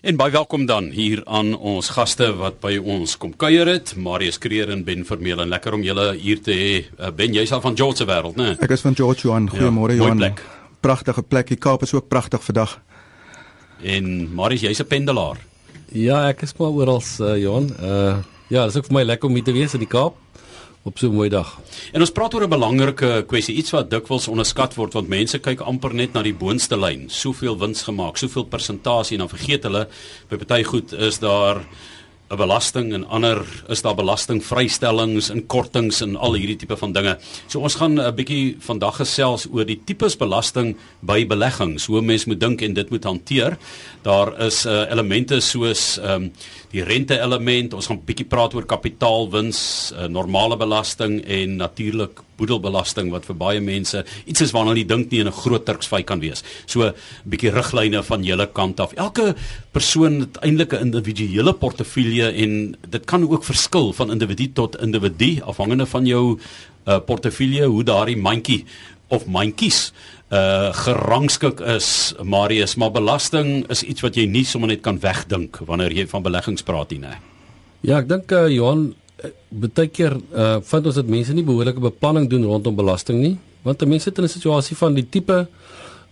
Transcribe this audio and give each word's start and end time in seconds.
En 0.00 0.16
baie 0.16 0.32
welkom 0.32 0.62
dan 0.66 0.86
hier 0.96 1.20
aan 1.28 1.50
ons 1.58 1.90
gaste 1.92 2.30
wat 2.38 2.54
by 2.62 2.78
ons 2.80 3.18
kom 3.20 3.34
kuier 3.36 3.68
het, 3.68 3.90
Marius 4.00 4.38
Kreer 4.40 4.70
en 4.72 4.80
Ben 4.86 5.02
Vermeulen. 5.04 5.50
Lekker 5.52 5.76
om 5.76 5.82
julle 5.84 6.06
hier 6.16 6.40
te 6.40 6.54
hê. 6.56 6.70
Uh, 6.96 7.10
ben 7.12 7.34
jy's 7.36 7.52
al 7.52 7.60
van 7.60 7.76
George 7.76 8.00
se 8.00 8.06
wêreld, 8.08 8.38
né? 8.40 8.54
Ek 8.64 8.72
is 8.72 8.80
van 8.86 8.96
George 8.96 9.26
Johan. 9.26 9.50
Goeiemôre 9.52 9.98
Ja, 9.98 10.06
Johan. 10.06 10.16
plek. 10.22 10.40
Pragtige 10.80 11.22
plek. 11.22 11.52
Die 11.52 11.58
Kaap 11.60 11.84
is 11.84 11.92
ook 11.92 12.08
pragtig 12.08 12.40
vandag. 12.44 12.78
En 13.84 14.08
Marius, 14.34 14.64
jy's 14.64 14.80
'n 14.80 14.86
pendelaar. 14.88 15.36
Ja, 15.92 16.28
ek 16.28 16.42
is 16.48 16.56
maar 16.56 16.70
oral, 16.72 17.02
uh, 17.20 17.36
Johan. 17.36 17.68
Uh 17.82 18.16
ja, 18.48 18.64
dit 18.64 18.70
is 18.74 18.76
ook 18.76 18.86
vir 18.86 18.94
my 18.94 19.02
lekker 19.04 19.28
om 19.28 19.34
hier 19.34 19.44
te 19.44 19.52
wees 19.52 19.74
in 19.74 19.80
die 19.80 19.88
Kaap 19.88 20.16
op 20.82 20.98
so 20.98 21.08
'n 21.08 21.14
mooi 21.14 21.28
dag. 21.28 21.60
En 21.92 22.00
ons 22.00 22.10
praat 22.10 22.34
oor 22.34 22.42
'n 22.42 22.48
belangrike 22.48 23.24
kwessie, 23.26 23.54
iets 23.54 23.70
wat 23.70 23.90
dikwels 23.90 24.28
onderskat 24.28 24.74
word 24.74 24.92
want 24.92 25.08
mense 25.08 25.38
kyk 25.38 25.60
amper 25.60 25.94
net 25.94 26.12
na 26.12 26.22
die 26.22 26.34
boonste 26.34 26.76
lyn. 26.76 27.08
Soveel 27.08 27.58
wins 27.58 27.82
gemaak, 27.82 28.16
soveel 28.16 28.44
persentasie 28.44 29.18
en 29.18 29.26
dan 29.26 29.38
vergeet 29.38 29.62
hulle 29.62 29.88
by 30.28 30.36
party 30.36 30.62
goed 30.62 30.92
is 30.92 31.18
daar 31.18 31.64
'n 32.30 32.36
belasting 32.38 32.92
en 32.94 33.08
ander 33.08 33.42
is 33.68 33.82
daar 33.82 33.96
belastingvrystellings 33.98 35.30
en 35.30 35.46
kortings 35.46 36.00
en 36.00 36.14
al 36.16 36.36
hierdie 36.38 36.56
tipe 36.56 36.76
van 36.76 36.92
dinge. 36.92 37.16
So 37.48 37.60
ons 37.60 37.74
gaan 37.74 37.98
'n 37.98 38.14
bietjie 38.14 38.56
vandag 38.60 38.96
gesels 39.02 39.48
oor 39.50 39.64
die 39.64 39.80
tipes 39.84 40.16
belasting 40.16 40.76
by 41.00 41.26
beleggings, 41.26 41.86
hoe 41.86 42.00
mense 42.00 42.28
moet 42.28 42.40
dink 42.40 42.62
en 42.62 42.74
dit 42.74 42.90
moet 42.90 43.04
hanteer. 43.04 43.58
Daar 44.02 44.40
is 44.46 44.66
uh, 44.66 44.86
elemente 44.90 45.40
soos 45.40 45.98
ehm 45.98 46.22
um, 46.22 46.32
die 46.70 46.84
rente 46.84 47.18
element, 47.18 47.74
ons 47.74 47.86
gaan 47.86 47.96
'n 47.96 48.04
bietjie 48.06 48.26
praat 48.26 48.54
oor 48.54 48.64
kapitaalwins, 48.64 49.92
uh, 49.92 50.06
normale 50.06 50.56
belasting 50.56 51.24
en 51.26 51.56
natuurlik 51.56 52.20
boedelbelasting 52.40 53.12
wat 53.14 53.28
vir 53.28 53.38
baie 53.40 53.60
mense 53.64 54.04
iets 54.24 54.44
is 54.46 54.54
waarna 54.56 54.72
hulle 54.72 54.82
nie 54.82 54.88
dink 54.88 55.12
nie 55.12 55.20
en 55.20 55.28
'n 55.28 55.40
groot 55.42 55.64
turksvy 55.64 56.02
kan 56.02 56.20
wees. 56.20 56.42
So 56.66 56.82
'n 56.82 56.94
bietjie 57.28 57.52
riglyne 57.52 58.02
van 58.02 58.24
julle 58.24 58.46
kant 58.52 58.80
af. 58.80 58.92
Elke 58.96 59.34
persoon 59.72 60.20
het 60.20 60.36
eintlik 60.42 60.72
'n 60.72 60.90
individuele 60.90 61.52
portefeulje 61.52 62.32
en 62.32 62.76
dit 62.88 63.04
kan 63.04 63.28
ook 63.28 63.44
verskil 63.44 63.92
van 63.92 64.10
individu 64.10 64.52
tot 64.52 64.80
individu 64.80 65.40
afhangende 65.42 65.86
van 65.86 66.06
jou 66.06 66.38
uh, 66.86 66.98
portefeulje 67.06 67.64
hoe 67.66 67.84
daardie 67.84 68.16
mandjie 68.16 68.64
of 69.08 69.26
mandjies 69.26 69.92
uh 70.30 70.70
gerangskik 70.72 71.60
is 71.60 72.14
Marius 72.22 72.76
maar 72.78 72.92
belasting 72.94 73.64
is 73.68 73.82
iets 73.82 74.04
wat 74.04 74.14
jy 74.14 74.28
nie 74.30 74.44
sommer 74.46 74.70
net 74.70 74.80
kan 74.80 75.00
wegdink 75.02 75.58
wanneer 75.66 75.90
jy 75.90 76.06
van 76.06 76.22
beleggings 76.22 76.62
praat 76.62 76.92
nie 76.94 77.00
nê. 77.02 77.16
Ja, 77.82 77.98
ek 77.98 78.08
dink 78.08 78.30
uh, 78.30 78.46
Johan 78.46 78.92
baie 79.50 79.88
keer 79.88 80.16
uh 80.32 80.60
vind 80.72 80.86
ons 80.86 80.94
dat 80.94 81.06
mense 81.06 81.34
nie 81.34 81.44
behoorlike 81.44 81.80
beplanning 81.80 82.28
doen 82.30 82.44
rondom 82.44 82.76
belasting 82.76 83.20
nie, 83.20 83.36
want 83.62 83.86
mense 83.86 84.04
sit 84.08 84.18
in 84.18 84.24
'n 84.24 84.28
situasie 84.28 84.76
van 84.76 84.94
die 84.94 85.08
tipe 85.08 85.46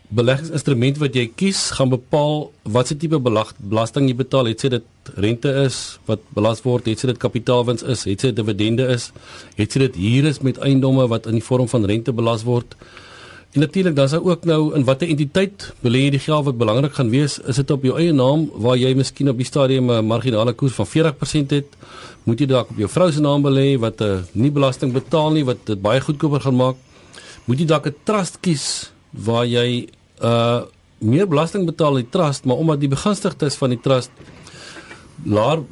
beleggingsinstrument 0.09 0.98
wat 1.03 1.17
jy 1.17 1.27
kies 1.37 1.59
gaan 1.77 1.91
bepaal 1.92 2.48
watse 2.65 2.97
tipe 2.97 3.19
belag, 3.20 3.53
belasting 3.61 4.09
jy 4.09 4.17
betaal. 4.17 4.48
Het 4.48 4.65
sy 4.65 4.70
dit 4.78 5.12
rente 5.20 5.53
is 5.65 5.98
wat 6.09 6.23
belas 6.37 6.62
word, 6.65 6.89
het 6.89 7.03
sy 7.03 7.11
dit 7.12 7.20
kapitaalwins 7.20 7.84
is, 7.84 8.06
het 8.09 8.25
sy 8.25 8.33
dit 8.33 8.39
dividende 8.41 8.89
is, 8.95 9.11
het 9.59 9.72
sy 9.72 9.84
dit 9.84 10.00
huur 10.00 10.31
is 10.31 10.41
met 10.41 10.61
eiendomme 10.65 11.09
wat 11.12 11.28
in 11.28 11.37
die 11.41 11.45
vorm 11.45 11.69
van 11.69 11.84
rente 11.89 12.15
belas 12.17 12.47
word. 12.48 12.77
En 13.53 13.61
natuurlik 13.61 13.95
dan 13.97 14.05
is 14.05 14.11
daar 14.11 14.25
ook 14.25 14.45
nou 14.45 14.75
in 14.77 14.85
watter 14.85 15.09
entiteit 15.09 15.71
belê 15.81 16.03
jy 16.05 16.11
die 16.19 16.21
geld 16.21 16.45
wat 16.45 16.57
belangrik 16.61 16.93
gaan 16.99 17.09
wees, 17.11 17.39
is 17.49 17.57
dit 17.57 17.71
op 17.71 17.85
jou 17.87 17.95
eie 17.97 18.13
naam 18.13 18.45
waar 18.61 18.77
jy 18.77 18.91
miskien 18.95 19.31
op 19.33 19.39
die 19.41 19.47
stadium 19.49 19.91
'n 19.91 20.05
marginale 20.05 20.53
koers 20.53 20.75
van 20.77 20.87
40% 20.87 21.51
het, 21.51 21.67
moet 22.25 22.41
jy 22.41 22.47
dalk 22.47 22.71
op 22.71 22.77
jou 22.77 22.89
vrou 22.89 23.13
se 23.13 23.21
naam 23.21 23.43
belê 23.43 23.79
wat 23.81 24.01
'n 24.01 24.05
uh, 24.05 24.21
nie 24.33 24.51
belasting 24.51 24.93
betaal 24.93 25.31
nie 25.33 25.45
wat 25.45 25.65
dit 25.65 25.81
baie 25.81 26.01
goedkoper 26.01 26.41
gaan 26.41 26.57
maak. 26.57 26.77
Moet 27.45 27.59
jy 27.59 27.67
dalk 27.67 27.87
'n 27.87 27.95
trust 28.05 28.39
kies 28.41 28.93
waar 29.11 29.47
jy 29.47 29.89
uh 30.23 30.62
meer 30.99 31.29
belasting 31.29 31.65
betaal 31.67 31.97
in 31.97 32.05
die 32.05 32.11
trust, 32.11 32.45
maar 32.45 32.57
omdat 32.57 32.81
die 32.81 32.89
begunstigdes 32.89 33.55
van 33.55 33.71
die 33.71 33.81
trust 33.81 34.11
laer 35.25 35.62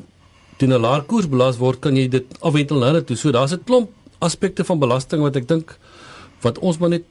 teen 0.57 0.73
'n 0.73 0.81
laer 0.81 1.03
koers 1.03 1.29
belas 1.29 1.57
word, 1.59 1.81
kan 1.81 1.97
jy 1.97 2.09
dit 2.09 2.25
afwentel 2.41 2.79
na 2.79 2.87
hulle 2.87 3.05
toe. 3.05 3.17
So 3.17 3.31
daar's 3.31 3.53
'n 3.53 3.65
klomp 3.65 3.91
aspekte 4.19 4.65
van 4.65 4.79
belasting 4.79 5.23
wat 5.23 5.37
ek 5.37 5.49
dink 5.49 5.79
wat 6.41 6.59
ons 6.59 6.79
maar 6.79 6.89
net 6.89 7.05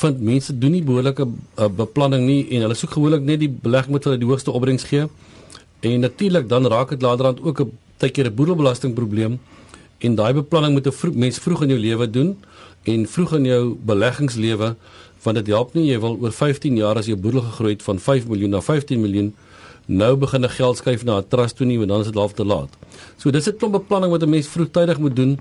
vind 0.00 0.20
mense 0.20 0.58
doen 0.58 0.72
nie 0.76 0.82
behoorlike 0.82 1.26
uh, 1.26 1.68
beplanning 1.68 2.24
nie 2.26 2.40
en 2.56 2.64
hulle 2.66 2.76
soek 2.78 2.96
gewoonlik 2.96 3.26
net 3.26 3.42
die 3.42 3.50
belegging 3.50 3.96
wat 3.96 4.08
hulle 4.08 4.20
die 4.20 4.28
hoogste 4.28 4.54
opbrengs 4.56 4.86
gee. 4.90 5.08
En 5.80 6.00
natuurlik 6.00 6.48
dan 6.48 6.66
raak 6.66 6.94
dit 6.94 7.02
laterand 7.02 7.40
ook 7.42 7.60
'n 7.60 7.72
tydjie 7.98 8.24
'n 8.24 8.34
boedelbelastingprobleem 8.34 9.38
en 9.98 10.14
daai 10.14 10.32
beplanning 10.32 10.72
moet 10.72 10.86
'n 10.86 10.92
vroeg, 10.92 11.14
mens 11.14 11.38
vroeg 11.38 11.62
in 11.62 11.68
jou 11.68 11.80
lewe 11.80 12.10
doen 12.10 12.36
en 12.84 13.06
vroeg 13.06 13.32
in 13.34 13.44
jou 13.44 13.76
beleggingslewe 13.84 14.76
want 15.22 15.36
dit 15.36 15.46
help 15.46 15.74
nie 15.74 15.86
jy 15.90 16.00
wil 16.00 16.16
oor 16.20 16.32
15 16.32 16.76
jaar 16.76 16.96
as 16.96 17.06
jou 17.06 17.16
boedel 17.16 17.40
gegroei 17.40 17.72
het 17.72 17.82
van 17.82 17.98
5 17.98 18.26
miljoen 18.26 18.50
na 18.50 18.60
15 18.60 19.00
miljoen 19.00 19.34
nou 19.86 20.16
begin 20.16 20.44
'n 20.44 20.48
geld 20.48 20.76
skuif 20.76 21.04
na 21.04 21.18
'n 21.18 21.28
trust 21.28 21.56
toe 21.56 21.66
nie 21.66 21.78
want 21.78 21.88
dan 21.88 22.00
is 22.00 22.06
dit 22.06 22.14
half 22.14 22.32
te 22.32 22.44
laat. 22.44 22.70
So 23.16 23.30
dis 23.30 23.48
'n 23.48 23.56
klomp 23.56 23.72
beplanning 23.72 24.12
wat 24.12 24.22
'n 24.22 24.30
mens 24.30 24.46
vroegtydig 24.46 24.98
moet 24.98 25.16
doen 25.16 25.40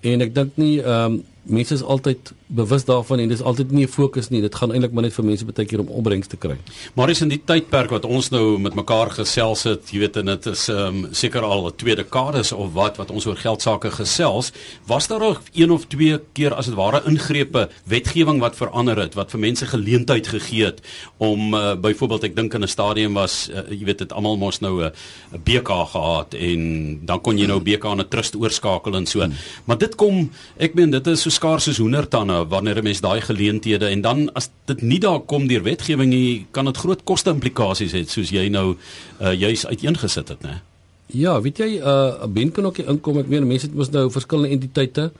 en 0.00 0.20
ek 0.20 0.34
dink 0.34 0.56
nie 0.56 0.80
ehm 0.80 1.12
um, 1.12 1.22
mense 1.48 1.74
is 1.74 1.82
altyd 1.82 2.32
bewus 2.46 2.84
daarvan 2.84 3.18
en 3.18 3.28
dis 3.28 3.42
altyd 3.42 3.70
nie 3.70 3.84
'n 3.84 3.88
fokus 3.88 4.28
nie. 4.28 4.40
Dit 4.40 4.54
gaan 4.54 4.72
eintlik 4.72 4.92
maar 4.92 5.02
net 5.02 5.12
vir 5.12 5.24
mense 5.24 5.44
baie 5.44 5.66
keer 5.66 5.80
om 5.80 5.88
opbrengs 5.88 6.26
te 6.26 6.36
kry. 6.36 6.56
Maar 6.94 7.10
is 7.10 7.20
in 7.20 7.28
die 7.28 7.42
tydperk 7.44 7.90
wat 7.90 8.04
ons 8.04 8.30
nou 8.30 8.58
met 8.58 8.74
mekaar 8.74 9.10
gesels 9.10 9.62
het, 9.62 9.90
jy 9.90 9.98
weet 9.98 10.16
en 10.16 10.26
dit 10.26 10.46
is 10.46 10.68
ehm 10.68 11.04
um, 11.04 11.08
seker 11.12 11.42
al 11.42 11.66
'n 11.66 11.76
tweede 11.76 12.02
dekades 12.02 12.52
of 12.52 12.72
wat 12.72 12.96
wat 12.96 13.10
ons 13.10 13.26
oor 13.26 13.36
geld 13.36 13.62
sake 13.62 13.90
gesels, 13.90 14.52
was 14.86 15.06
daar 15.06 15.20
nog 15.20 15.42
een 15.54 15.70
of 15.70 15.86
twee 15.86 16.18
keer 16.32 16.54
as 16.54 16.66
dit 16.66 16.74
ware 16.74 17.02
ingrepe, 17.06 17.68
wetgewing 17.84 18.40
wat 18.40 18.56
verander 18.56 18.96
het, 18.96 19.14
wat 19.14 19.30
vir 19.30 19.40
mense 19.40 19.66
geleentheid 19.66 20.26
gegee 20.26 20.64
het 20.64 20.80
om 21.16 21.54
uh, 21.54 21.74
byvoorbeeld 21.74 22.24
ek 22.24 22.36
dink 22.36 22.54
in 22.54 22.62
'n 22.62 22.68
stadium 22.68 23.14
was 23.14 23.48
uh, 23.50 23.70
jy 23.70 23.84
weet 23.84 23.98
dit 23.98 24.12
almal 24.12 24.36
mos 24.36 24.60
nou 24.60 24.82
'n 24.82 24.84
uh, 24.84 25.38
BK 25.44 25.68
gehad 25.68 26.34
en 26.34 26.60
dan 27.04 27.20
kon 27.20 27.38
jy 27.38 27.46
nou 27.46 27.60
BK 27.60 27.84
aan 27.84 28.00
'n 28.00 28.08
trust 28.08 28.36
oorskakel 28.36 28.94
en 28.94 29.06
so. 29.06 29.20
Hmm. 29.20 29.32
Maar 29.64 29.78
dit 29.78 29.94
kom, 29.94 30.30
ek 30.56 30.74
meen 30.74 30.90
dit 30.90 31.06
is 31.06 31.22
so 31.22 31.30
skaars 31.38 31.68
soos 31.68 31.80
hoendertande 31.82 32.38
wanneer 32.50 32.78
'n 32.78 32.84
mens 32.84 33.00
daai 33.00 33.20
geleenthede 33.20 33.86
en 33.86 34.00
dan 34.00 34.32
as 34.34 34.50
dit 34.66 34.82
nie 34.82 34.98
daar 34.98 35.20
kom 35.20 35.46
deur 35.46 35.62
wetgewing 35.62 36.10
nie, 36.10 36.46
kan 36.50 36.64
dit 36.64 36.76
groot 36.76 37.04
koste 37.04 37.30
implikasies 37.30 37.92
hê 37.92 38.02
soos 38.06 38.30
jy 38.30 38.48
nou 38.48 38.76
uh, 39.20 39.32
juis 39.32 39.66
uiteengesit 39.66 40.28
het, 40.28 40.42
né? 40.42 40.60
Ja, 41.06 41.40
weet 41.40 41.58
jy, 41.58 41.78
'n 41.78 41.82
uh, 41.82 42.26
ben 42.26 42.52
kan 42.52 42.66
ook 42.66 42.78
nie 42.78 42.86
inkom. 42.86 43.18
Ek 43.18 43.28
meen 43.28 43.46
mense 43.46 43.66
het 43.66 43.74
mos 43.74 43.90
nou 43.90 44.10
verskillende 44.10 44.54
entiteite 44.54 45.12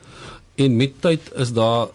en 0.55 0.77
met 0.77 0.93
tyd 1.01 1.21
is 1.37 1.53
daar 1.53 1.89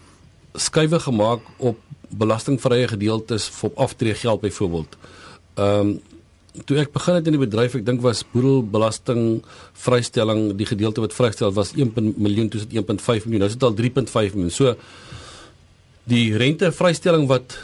skuwe 0.53 0.99
gemaak 0.99 1.41
op 1.57 1.77
belastingvrye 2.09 2.87
gedeeltes 2.87 3.49
vir 3.49 3.71
aftreegeld 3.75 4.41
byvoorbeeld. 4.41 4.97
Ehm 5.55 5.79
um, 5.79 6.01
toe 6.65 6.77
ek 6.81 6.91
begin 6.93 7.17
het 7.17 7.27
in 7.29 7.35
die 7.37 7.41
bedryf, 7.41 7.75
ek 7.79 7.85
dink 7.85 8.01
was 8.03 8.21
boedelbelasting 8.33 9.41
vrystelling, 9.85 10.51
die 10.57 10.67
gedeelte 10.69 11.01
wat 11.03 11.15
vrystel 11.15 11.53
was 11.55 11.73
1 11.73 11.93
miljoen, 12.17 12.49
toe 12.49 12.61
is 12.61 12.67
dit 12.67 12.77
1.5 12.79 13.25
miljoen. 13.25 13.45
Nou 13.45 13.49
is 13.49 13.57
dit 13.57 13.67
al 13.67 13.77
3.5 13.79 14.37
miljoen. 14.37 14.53
So 14.53 14.75
die 16.09 16.25
rente 16.37 16.69
vrystelling 16.75 17.25
wat 17.31 17.57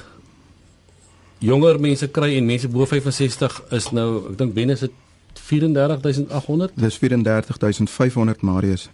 jonger 1.44 1.80
mense 1.80 2.10
kry 2.12 2.34
en 2.38 2.48
mense 2.48 2.70
bo 2.72 2.88
65 2.88 3.62
is 3.78 3.92
nou, 3.96 4.10
ek 4.32 4.40
dink 4.42 4.56
Ben 4.58 4.74
is 4.74 4.84
dit 4.88 4.96
34800 5.40 6.76
Dis 6.80 6.98
34500 7.00 8.42
Marius. 8.46 8.90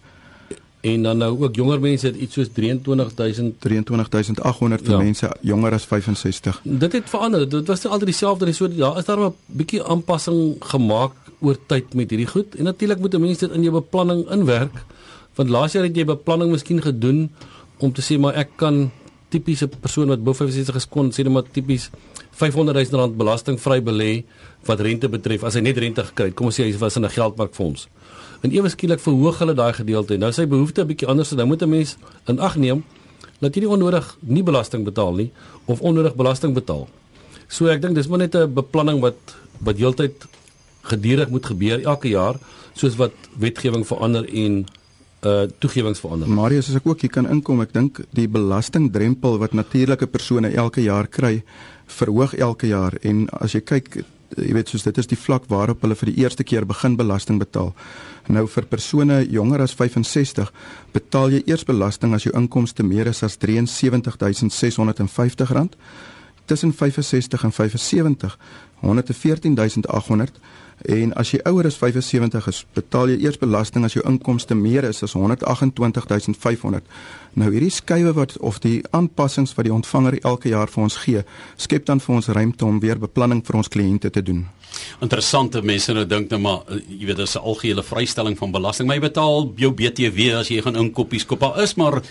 En 0.85 1.03
dan 1.03 1.18
nou 1.18 1.31
ook 1.44 1.56
jonger 1.57 1.79
mense 1.81 2.06
het 2.06 2.18
iets 2.22 2.38
soos 2.38 2.50
23000 2.53 3.56
23800 3.59 4.81
vir 4.85 4.91
Ja. 4.91 4.97
mense 4.97 5.29
jonger 5.41 5.73
as 5.73 5.85
65. 5.85 6.59
dit 6.63 6.91
het 6.91 7.09
verander. 7.09 7.50
Dit 7.50 7.68
was 7.68 7.85
altyd 7.85 8.06
dieselfde 8.06 8.46
nie. 8.46 8.53
So 8.53 8.68
ja 8.72 8.96
is 8.97 9.06
daar 9.06 9.19
'n 9.19 9.34
bietjie 9.46 9.84
aanpassing 9.84 10.56
gemaak 10.59 11.12
oor 11.41 11.57
tyd 11.68 11.94
met 11.94 12.09
hierdie 12.09 12.28
goed? 12.28 12.56
En 12.56 12.63
natuurlik 12.63 13.00
moet 13.00 13.13
'n 13.13 13.22
mens 13.22 13.38
dit 13.38 13.51
in 13.51 13.62
jou 13.62 13.73
beplanning 13.73 14.29
inwerk. 14.29 14.84
Want 15.35 15.50
laas 15.50 15.72
jaar 15.72 15.84
het 15.84 15.96
jy 15.96 16.06
beplanning 16.06 16.51
miskien 16.51 16.81
gedoen 16.81 17.29
om 17.78 17.91
te 17.91 18.02
sê 18.02 18.19
maar 18.19 18.34
ek 18.35 18.50
kan 18.56 18.91
tipiese 19.29 19.67
persoon 19.67 20.07
wat 20.07 20.23
bo 20.23 20.34
65 20.34 20.75
is 20.75 20.88
kon 20.88 21.12
sê 21.12 21.23
net 21.23 21.31
maar 21.34 21.44
tipies 21.52 21.90
500 22.31 22.90
000 22.91 23.02
rand 23.02 23.17
belastingvry 23.17 23.81
belê 23.81 24.23
wat 24.66 24.79
rente 24.79 25.09
betref 25.09 25.44
as 25.44 25.53
hy 25.53 25.62
net 25.62 25.78
rente 25.78 26.03
gekry 26.03 26.25
het. 26.25 26.35
Kom 26.35 26.46
ons 26.46 26.59
sê 26.59 26.64
hy 26.64 26.78
was 26.78 26.96
in 26.96 27.03
'n 27.05 27.09
geldmarkfonds 27.09 27.88
en 28.45 28.53
ewe 28.53 28.69
skielik 28.69 29.01
verhoog 29.01 29.41
hulle 29.41 29.55
daai 29.57 29.73
gedeelte 29.73 30.15
en 30.15 30.25
nou 30.27 30.31
sy 30.35 30.45
behoefte 30.49 30.83
'n 30.83 30.87
bietjie 30.91 31.09
anders 31.09 31.31
en 31.31 31.41
nou 31.41 31.47
moet 31.47 31.63
'n 31.63 31.69
mens 31.69 31.97
in 32.27 32.39
ag 32.39 32.55
neem 32.55 32.83
dat 33.39 33.55
jy 33.55 33.61
nie 33.65 33.73
onnodig 33.77 34.05
nie 34.21 34.43
belasting 34.43 34.83
betaal 34.85 35.13
nie 35.13 35.31
of 35.65 35.81
onnodig 35.81 36.15
belasting 36.15 36.53
betaal. 36.53 36.87
So 37.47 37.67
ek 37.67 37.81
dink 37.81 37.95
dis 37.95 38.07
maar 38.07 38.19
net 38.19 38.35
'n 38.35 38.53
beplanning 38.53 39.01
wat 39.01 39.35
wat 39.59 39.77
heeltyd 39.77 40.27
gedurig 40.81 41.29
moet 41.29 41.45
gebeur 41.45 41.81
elke 41.83 42.09
jaar 42.09 42.35
soos 42.73 42.95
wat 42.95 43.13
wetgewing 43.37 43.85
verander 43.85 44.25
en 44.25 44.65
uh 45.25 45.47
toegewings 45.59 45.99
verander. 45.99 46.29
Marius, 46.29 46.69
as 46.69 46.75
ek 46.75 46.85
ook 46.85 47.01
hier 47.01 47.09
kan 47.09 47.29
inkom, 47.29 47.61
ek 47.61 47.73
dink 47.73 48.03
die 48.13 48.27
belastingdrempel 48.27 49.39
wat 49.41 49.53
natuurlike 49.53 50.07
persone 50.07 50.53
elke 50.53 50.81
jaar 50.81 51.07
kry, 51.07 51.43
verhoog 51.87 52.33
elke 52.33 52.67
jaar 52.67 52.93
en 53.01 53.29
as 53.29 53.53
jy 53.53 53.61
kyk 53.61 54.05
jy 54.35 54.53
weet 54.53 54.71
soos 54.71 54.83
dit 54.83 54.97
is 54.97 55.07
die 55.07 55.19
vlak 55.19 55.47
waarop 55.51 55.81
hulle 55.85 55.95
vir 55.95 56.11
die 56.11 56.21
eerste 56.23 56.43
keer 56.43 56.65
begin 56.65 56.97
belasting 56.99 57.39
betaal. 57.39 57.73
Nou 58.27 58.47
vir 58.49 58.66
persone 58.66 59.27
jonger 59.29 59.61
as 59.61 59.75
65 59.77 60.51
betaal 60.93 61.31
jy 61.35 61.43
eers 61.45 61.66
belasting 61.67 62.13
as 62.17 62.23
jou 62.25 62.33
inkomste 62.37 62.83
meer 62.83 63.07
is 63.11 63.23
as 63.23 63.37
R73650 63.37 65.69
tussen 66.45 66.73
65 66.73 67.43
en 67.43 67.51
75 67.51 68.37
114800 68.81 70.39
en 70.83 71.13
as 71.16 71.31
jy 71.31 71.39
ouer 71.47 71.66
as 71.66 71.77
75 71.79 72.47
is, 72.51 72.66
betaal 72.75 73.09
jy 73.09 73.17
eers 73.23 73.39
belasting 73.41 73.85
as 73.85 73.95
jou 73.95 74.03
inkomste 74.05 74.55
meer 74.55 74.83
is 74.83 75.03
as 75.03 75.16
128500. 75.16 76.83
Nou 77.35 77.49
hierdie 77.51 77.72
skuwe 77.73 78.13
wat 78.16 78.37
of 78.39 78.59
die 78.63 78.81
aanpassings 78.95 79.55
wat 79.55 79.66
die 79.67 79.73
ontvanger 79.73 80.19
elke 80.23 80.49
jaar 80.49 80.72
vir 80.72 80.83
ons 80.83 80.97
gee, 81.03 81.23
skep 81.57 81.85
dan 81.85 81.99
vir 81.99 82.16
ons 82.16 82.27
ruimte 82.27 82.66
om 82.66 82.79
weer 82.79 82.99
beplanning 82.99 83.41
vir 83.45 83.55
ons 83.61 83.72
kliënte 83.72 84.11
te 84.11 84.22
doen. 84.23 84.45
Interessante 85.03 85.61
mense 85.63 85.93
nou 85.95 86.05
dink 86.05 86.29
nou 86.31 86.39
maar 86.43 86.63
eh, 86.67 86.81
jy 86.99 87.05
weet 87.07 87.17
dis 87.23 87.35
'n 87.35 87.43
algehele 87.43 87.83
vrystelling 87.83 88.37
van 88.37 88.51
belasting, 88.51 88.87
maar 88.87 88.97
jy 88.97 89.07
betaal 89.07 89.53
jou 89.55 89.71
BTW 89.71 90.35
as 90.39 90.49
jy 90.49 90.61
gaan 90.61 90.75
inkoppies 90.75 91.25
koop. 91.25 91.39
Daar 91.39 91.63
is 91.63 91.75
maar 91.75 92.01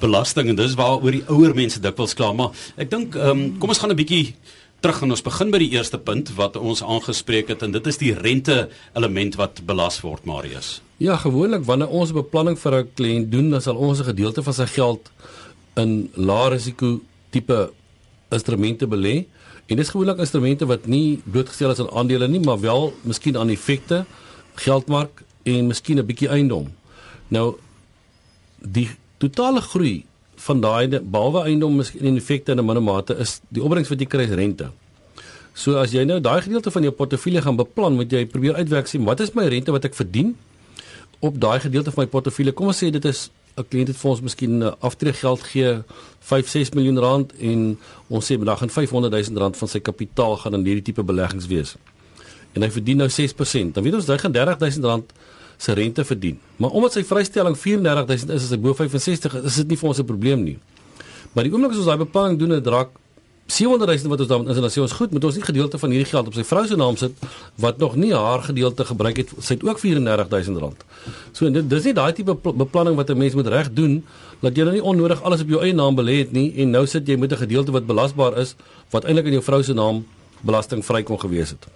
belasting 0.00 0.48
en 0.48 0.56
dis 0.56 0.74
waaroor 0.74 1.10
die 1.10 1.24
ouer 1.28 1.54
mense 1.54 1.80
dikwels 1.80 2.14
kla, 2.14 2.32
maar 2.32 2.50
ek 2.76 2.90
dink 2.90 3.14
ehm 3.14 3.30
um, 3.30 3.58
kom 3.58 3.68
ons 3.68 3.78
gaan 3.78 3.90
'n 3.90 3.96
bietjie 3.96 4.34
terug 4.84 5.00
en 5.00 5.14
ons 5.14 5.24
begin 5.24 5.48
by 5.48 5.58
die 5.62 5.70
eerste 5.72 5.96
punt 5.96 6.28
wat 6.36 6.58
ons 6.60 6.82
aangespreek 6.84 7.48
het 7.48 7.62
en 7.64 7.72
dit 7.72 7.86
is 7.88 7.96
die 8.02 8.10
rente 8.12 8.66
element 8.92 9.38
wat 9.40 9.62
belas 9.64 9.96
word 10.04 10.26
Marius. 10.28 10.82
Ja, 11.00 11.16
gewoonlik 11.22 11.64
wanneer 11.64 11.88
ons 11.88 12.12
beplanning 12.12 12.58
vir 12.60 12.74
'n 12.82 12.90
kliënt 12.94 13.30
doen, 13.32 13.48
dan 13.50 13.62
sal 13.64 13.76
ons 13.76 14.00
'n 14.00 14.10
gedeelte 14.12 14.42
van 14.42 14.52
sy 14.52 14.66
geld 14.66 15.10
in 15.76 16.10
lae 16.14 16.50
risiko 16.50 17.00
tipe 17.30 17.72
instrumente 18.30 18.86
belê. 18.86 19.24
En 19.68 19.76
dis 19.76 19.88
gewoonlik 19.88 20.18
instrumente 20.18 20.66
wat 20.66 20.86
nie 20.86 21.22
blootgestel 21.24 21.70
is 21.70 21.80
aan 21.80 21.90
aandele 21.90 22.28
nie, 22.28 22.40
maar 22.40 22.60
wel 22.60 22.92
miskien 23.02 23.36
aan 23.36 23.48
effekte, 23.48 24.04
geldmark 24.54 25.22
en 25.44 25.66
miskien 25.66 25.98
'n 25.98 26.06
bietjie 26.06 26.28
eiendom. 26.28 26.74
Nou 27.28 27.56
die 28.58 28.90
totale 29.18 29.60
groei 29.60 30.04
van 30.36 30.60
daai 30.60 31.00
behalwe 31.00 31.44
eiendom 31.44 31.76
miskien 31.76 32.06
en 32.06 32.16
effekte 32.16 32.52
in 32.52 32.58
'n 32.58 32.66
minimale 32.66 32.96
mate 32.96 33.18
is 33.18 33.40
die 33.48 33.62
opbrengs 33.62 33.88
wat 33.88 34.00
jy 34.00 34.06
kry 34.06 34.24
is 34.24 34.30
rente. 34.30 34.70
So 35.54 35.76
as 35.76 35.92
jy 35.92 36.04
nou 36.04 36.20
daai 36.20 36.42
gedeelte 36.42 36.70
van 36.70 36.82
jou 36.82 36.92
portefeulje 36.92 37.42
gaan 37.42 37.56
beplan, 37.56 37.94
moet 37.94 38.10
jy 38.10 38.26
probeer 38.26 38.54
uitwerk 38.54 38.86
sien 38.86 39.04
wat 39.04 39.20
is 39.20 39.34
my 39.34 39.46
rente 39.46 39.70
wat 39.70 39.84
ek 39.84 39.94
verdien 39.94 40.36
op 41.20 41.40
daai 41.40 41.60
gedeelte 41.60 41.90
van 41.90 42.04
my 42.04 42.10
portefeulje. 42.10 42.52
Kom 42.52 42.66
ons 42.66 42.82
sê 42.82 42.90
dit 42.90 43.04
is 43.04 43.30
'n 43.56 43.62
kliënt 43.70 43.88
het 43.88 43.96
vir 43.96 44.10
ons 44.10 44.20
miskien 44.20 44.58
'n 44.58 44.74
aftreegeld 44.80 45.42
gee 45.42 45.82
5 46.20 46.48
6 46.48 46.70
miljoen 46.70 46.98
rand 46.98 47.32
en 47.38 47.78
ons 48.08 48.24
sê 48.24 48.36
vandag 48.36 48.58
gaan 48.58 48.70
500 48.70 49.12
000 49.28 49.38
rand 49.38 49.56
van 49.56 49.68
sy 49.68 49.78
kapitaal 49.78 50.36
gaan 50.36 50.54
aan 50.54 50.64
hierdie 50.64 50.82
tipe 50.82 51.02
beleggings 51.02 51.46
wees. 51.46 51.76
En 52.54 52.62
hy 52.62 52.70
verdien 52.70 52.96
nou 52.96 53.08
6%. 53.08 53.74
Dan 53.74 53.82
weet 53.82 53.94
ons 53.94 54.06
hy 54.06 54.18
gaan 54.18 54.32
30 54.32 54.58
000 54.58 54.88
rand 54.90 55.12
se 55.64 55.72
rente 55.72 56.04
verdien. 56.04 56.38
Maar 56.60 56.76
omdat 56.76 56.98
sy 56.98 57.04
vrystelling 57.08 57.56
34000 57.56 58.34
is 58.36 58.48
as 58.48 58.52
hy 58.52 58.60
bo 58.60 58.76
65 58.76 59.38
is, 59.40 59.48
is 59.52 59.62
dit 59.62 59.72
nie 59.72 59.80
vir 59.80 59.88
ons 59.88 60.00
'n 60.00 60.10
probleem 60.10 60.44
nie. 60.44 60.58
Maar 61.32 61.44
die 61.44 61.52
oomblik 61.52 61.72
as 61.72 61.80
ons 61.82 61.90
daai 61.90 62.04
bepaling 62.04 62.38
doen, 62.38 62.54
dit 62.54 62.66
raak 62.66 62.90
700000 63.46 64.08
wat 64.08 64.20
ons 64.20 64.28
dan 64.28 64.48
is 64.48 64.56
en 64.56 64.64
dan 64.64 64.72
sê 64.72 64.80
ons 64.80 64.92
goed, 64.92 65.10
moet 65.12 65.24
ons 65.24 65.36
nie 65.36 65.44
gedeelte 65.44 65.78
van 65.78 65.90
hierdie 65.92 66.08
geld 66.08 66.26
op 66.30 66.34
sy 66.36 66.44
vrou 66.48 66.62
se 66.66 66.76
naam 66.80 66.96
sit 66.96 67.12
wat 67.60 67.78
nog 67.78 67.96
nie 68.00 68.12
haar 68.14 68.40
gedeelte 68.42 68.86
gebruik 68.88 69.20
het, 69.20 69.34
sy 69.38 69.58
het 69.58 69.64
ook 69.66 69.78
34000 69.82 70.60
rand. 70.62 70.84
So 71.32 71.50
dit 71.52 71.68
dis 71.68 71.84
nie 71.84 71.92
daai 71.92 72.12
tipe 72.16 72.34
beplanning 72.40 72.96
wat 72.96 73.10
'n 73.10 73.18
mens 73.18 73.34
moet 73.34 73.46
reg 73.46 73.72
doen 73.72 74.02
dat 74.40 74.56
jy 74.56 74.64
nou 74.64 74.72
nie 74.72 74.82
onnodig 74.82 75.22
alles 75.22 75.40
op 75.40 75.48
jou 75.48 75.60
eie 75.60 75.74
naam 75.74 75.94
belê 75.94 76.18
het 76.24 76.32
nie 76.32 76.54
en 76.56 76.70
nou 76.70 76.86
sit 76.86 77.06
jy 77.06 77.16
met 77.16 77.32
'n 77.32 77.44
gedeelte 77.44 77.72
wat 77.72 77.86
belasbaar 77.86 78.38
is 78.38 78.56
wat 78.90 79.04
eintlik 79.04 79.26
in 79.26 79.32
jou 79.32 79.42
vrou 79.42 79.62
se 79.62 79.74
naam 79.74 80.06
belastingvry 80.40 81.02
kon 81.02 81.20
gewees 81.20 81.50
het. 81.50 81.66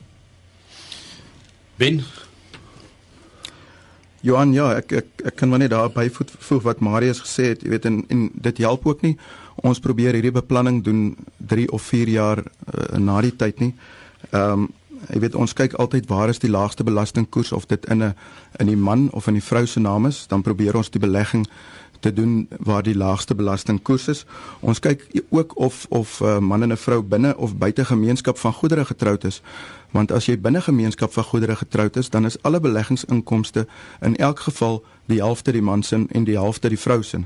Ben 1.77 2.03
Johan, 4.21 4.53
ja, 4.53 4.73
ek 4.81 4.93
ek 4.93 5.27
ek 5.31 5.37
kan 5.39 5.49
maar 5.49 5.61
net 5.63 5.71
daar 5.71 5.91
byvoeg 5.95 6.65
wat 6.67 6.81
Marius 6.83 7.21
gesê 7.23 7.53
het, 7.53 7.63
jy 7.63 7.71
weet 7.71 7.87
en 7.87 8.03
en 8.09 8.31
dit 8.35 8.59
help 8.59 8.87
ook 8.87 9.03
nie. 9.07 9.15
Ons 9.63 9.81
probeer 9.83 10.15
hierdie 10.15 10.35
beplanning 10.35 10.83
doen 10.85 11.17
3 11.39 11.69
of 11.75 11.83
4 11.83 12.09
jaar 12.09 12.43
uh, 12.43 12.99
na 12.99 13.21
die 13.23 13.37
tyd 13.37 13.61
nie. 13.61 13.75
Ehm 14.31 14.53
um, 14.53 14.69
jy 15.09 15.21
weet 15.23 15.37
ons 15.39 15.53
kyk 15.55 15.77
altyd 15.79 16.09
waar 16.11 16.29
is 16.29 16.41
die 16.43 16.51
laagste 16.51 16.85
belastingkoers 16.85 17.53
of 17.55 17.67
dit 17.71 17.85
in 17.87 18.03
'n 18.03 18.15
in 18.59 18.67
die 18.67 18.77
man 18.77 19.09
of 19.13 19.27
in 19.27 19.35
die 19.39 19.43
vrou 19.43 19.67
se 19.67 19.81
naam 19.81 20.07
is, 20.07 20.27
dan 20.27 20.43
probeer 20.43 20.77
ons 20.77 20.91
die 20.91 21.01
belegging 21.01 21.47
te 22.01 22.13
doen 22.13 22.49
waar 22.59 22.83
die 22.83 22.97
laagste 22.97 23.35
belastingkoers 23.35 24.09
is. 24.09 24.25
Ons 24.61 24.81
kyk 24.81 25.07
ook 25.31 25.57
of 25.57 25.87
of 25.89 26.21
'n 26.21 26.25
uh, 26.25 26.39
man 26.39 26.63
en 26.63 26.73
'n 26.73 26.77
vrou 26.77 27.03
binne 27.03 27.37
of 27.37 27.57
buite 27.57 27.85
gemeenskap 27.85 28.39
van 28.39 28.53
goedere 28.53 28.85
getroud 28.85 29.25
is. 29.25 29.43
Want 29.91 30.13
as 30.13 30.27
jy 30.27 30.39
binne 30.39 30.61
gemeenskap 30.61 31.13
van 31.13 31.25
goedere 31.25 31.57
getroud 31.57 31.97
is, 31.97 32.11
dan 32.11 32.25
is 32.25 32.43
alle 32.43 32.61
beleggingsinkomste 32.61 33.67
in 34.01 34.17
elk 34.17 34.41
geval 34.41 34.85
die 35.07 35.19
helfte 35.19 35.53
die 35.53 35.63
man 35.63 35.83
se 35.83 36.07
en 36.09 36.25
die 36.25 36.37
helfte 36.37 36.69
die 36.69 36.79
vrou 36.79 37.03
se. 37.03 37.19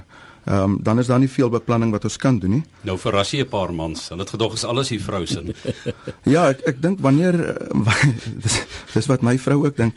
Ehm 0.45 0.63
um, 0.63 0.79
dan 0.83 0.99
is 0.99 1.07
daar 1.07 1.19
nie 1.19 1.31
veel 1.31 1.49
beplanning 1.49 1.93
wat 1.93 2.05
ons 2.05 2.17
kan 2.17 2.39
doen 2.39 2.51
nie. 2.51 2.65
Nou 2.81 2.99
verras 2.99 3.31
jy 3.31 3.41
'n 3.41 3.49
paar 3.49 3.75
mans. 3.75 4.09
Hulle 4.09 4.21
het 4.21 4.31
gedog 4.31 4.53
is 4.53 4.65
alles 4.65 4.89
die 4.89 5.03
vrou 5.03 5.27
se. 5.27 5.43
ja, 6.35 6.49
ek 6.49 6.61
ek 6.61 6.83
dink 6.83 6.99
wanneer 7.01 7.59
dis, 8.43 8.63
dis 8.95 9.07
wat 9.07 9.23
my 9.23 9.39
vrou 9.39 9.67
ook 9.67 9.77
dink. 9.77 9.95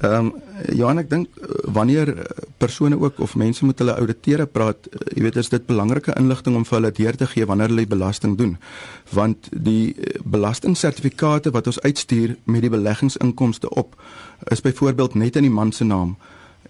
Ehm 0.00 0.26
um, 0.26 0.32
Johan 0.74 0.98
ek 0.98 1.10
dink 1.10 1.28
eh, 1.38 1.48
wanneer 1.74 2.10
eh, 2.10 2.24
persone 2.58 2.98
ook 2.98 3.18
of 3.22 3.34
mense 3.38 3.64
met 3.66 3.78
hulle 3.78 3.94
ouditeure 3.94 4.46
praat, 4.46 4.86
eh, 4.90 5.16
jy 5.16 5.22
weet 5.26 5.36
is 5.36 5.50
dit 5.52 5.66
belangrike 5.66 6.14
inligting 6.18 6.56
om 6.56 6.64
vir 6.66 6.78
hulle 6.78 6.92
deur 6.94 7.16
te 7.16 7.26
gee 7.30 7.46
wanneer 7.46 7.70
hulle 7.70 7.86
belasting 7.86 8.36
doen. 8.38 8.56
Want 9.14 9.50
die 9.50 9.94
belastingsertifikate 10.24 11.50
wat 11.54 11.66
ons 11.70 11.80
uitstuur 11.80 12.36
met 12.44 12.66
die 12.66 12.72
beleggingsinkomste 12.74 13.70
op 13.70 13.94
is 14.50 14.64
byvoorbeeld 14.64 15.14
net 15.14 15.36
in 15.36 15.46
die 15.46 15.54
man 15.54 15.72
se 15.72 15.84
naam 15.84 16.16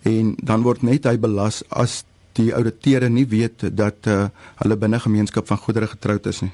en 0.02 0.34
dan 0.42 0.62
word 0.62 0.82
net 0.82 1.06
hy 1.08 1.16
belas 1.18 1.62
as 1.70 2.02
die 2.36 2.52
ouditeure 2.54 3.08
nie 3.08 3.26
weet 3.30 3.62
dat 3.76 4.06
uh, 4.10 4.26
hulle 4.60 4.76
binne 4.76 4.98
gemeenskap 5.00 5.46
van 5.46 5.60
goedere 5.62 5.86
getroud 5.86 6.26
is 6.26 6.42
nie. 6.42 6.52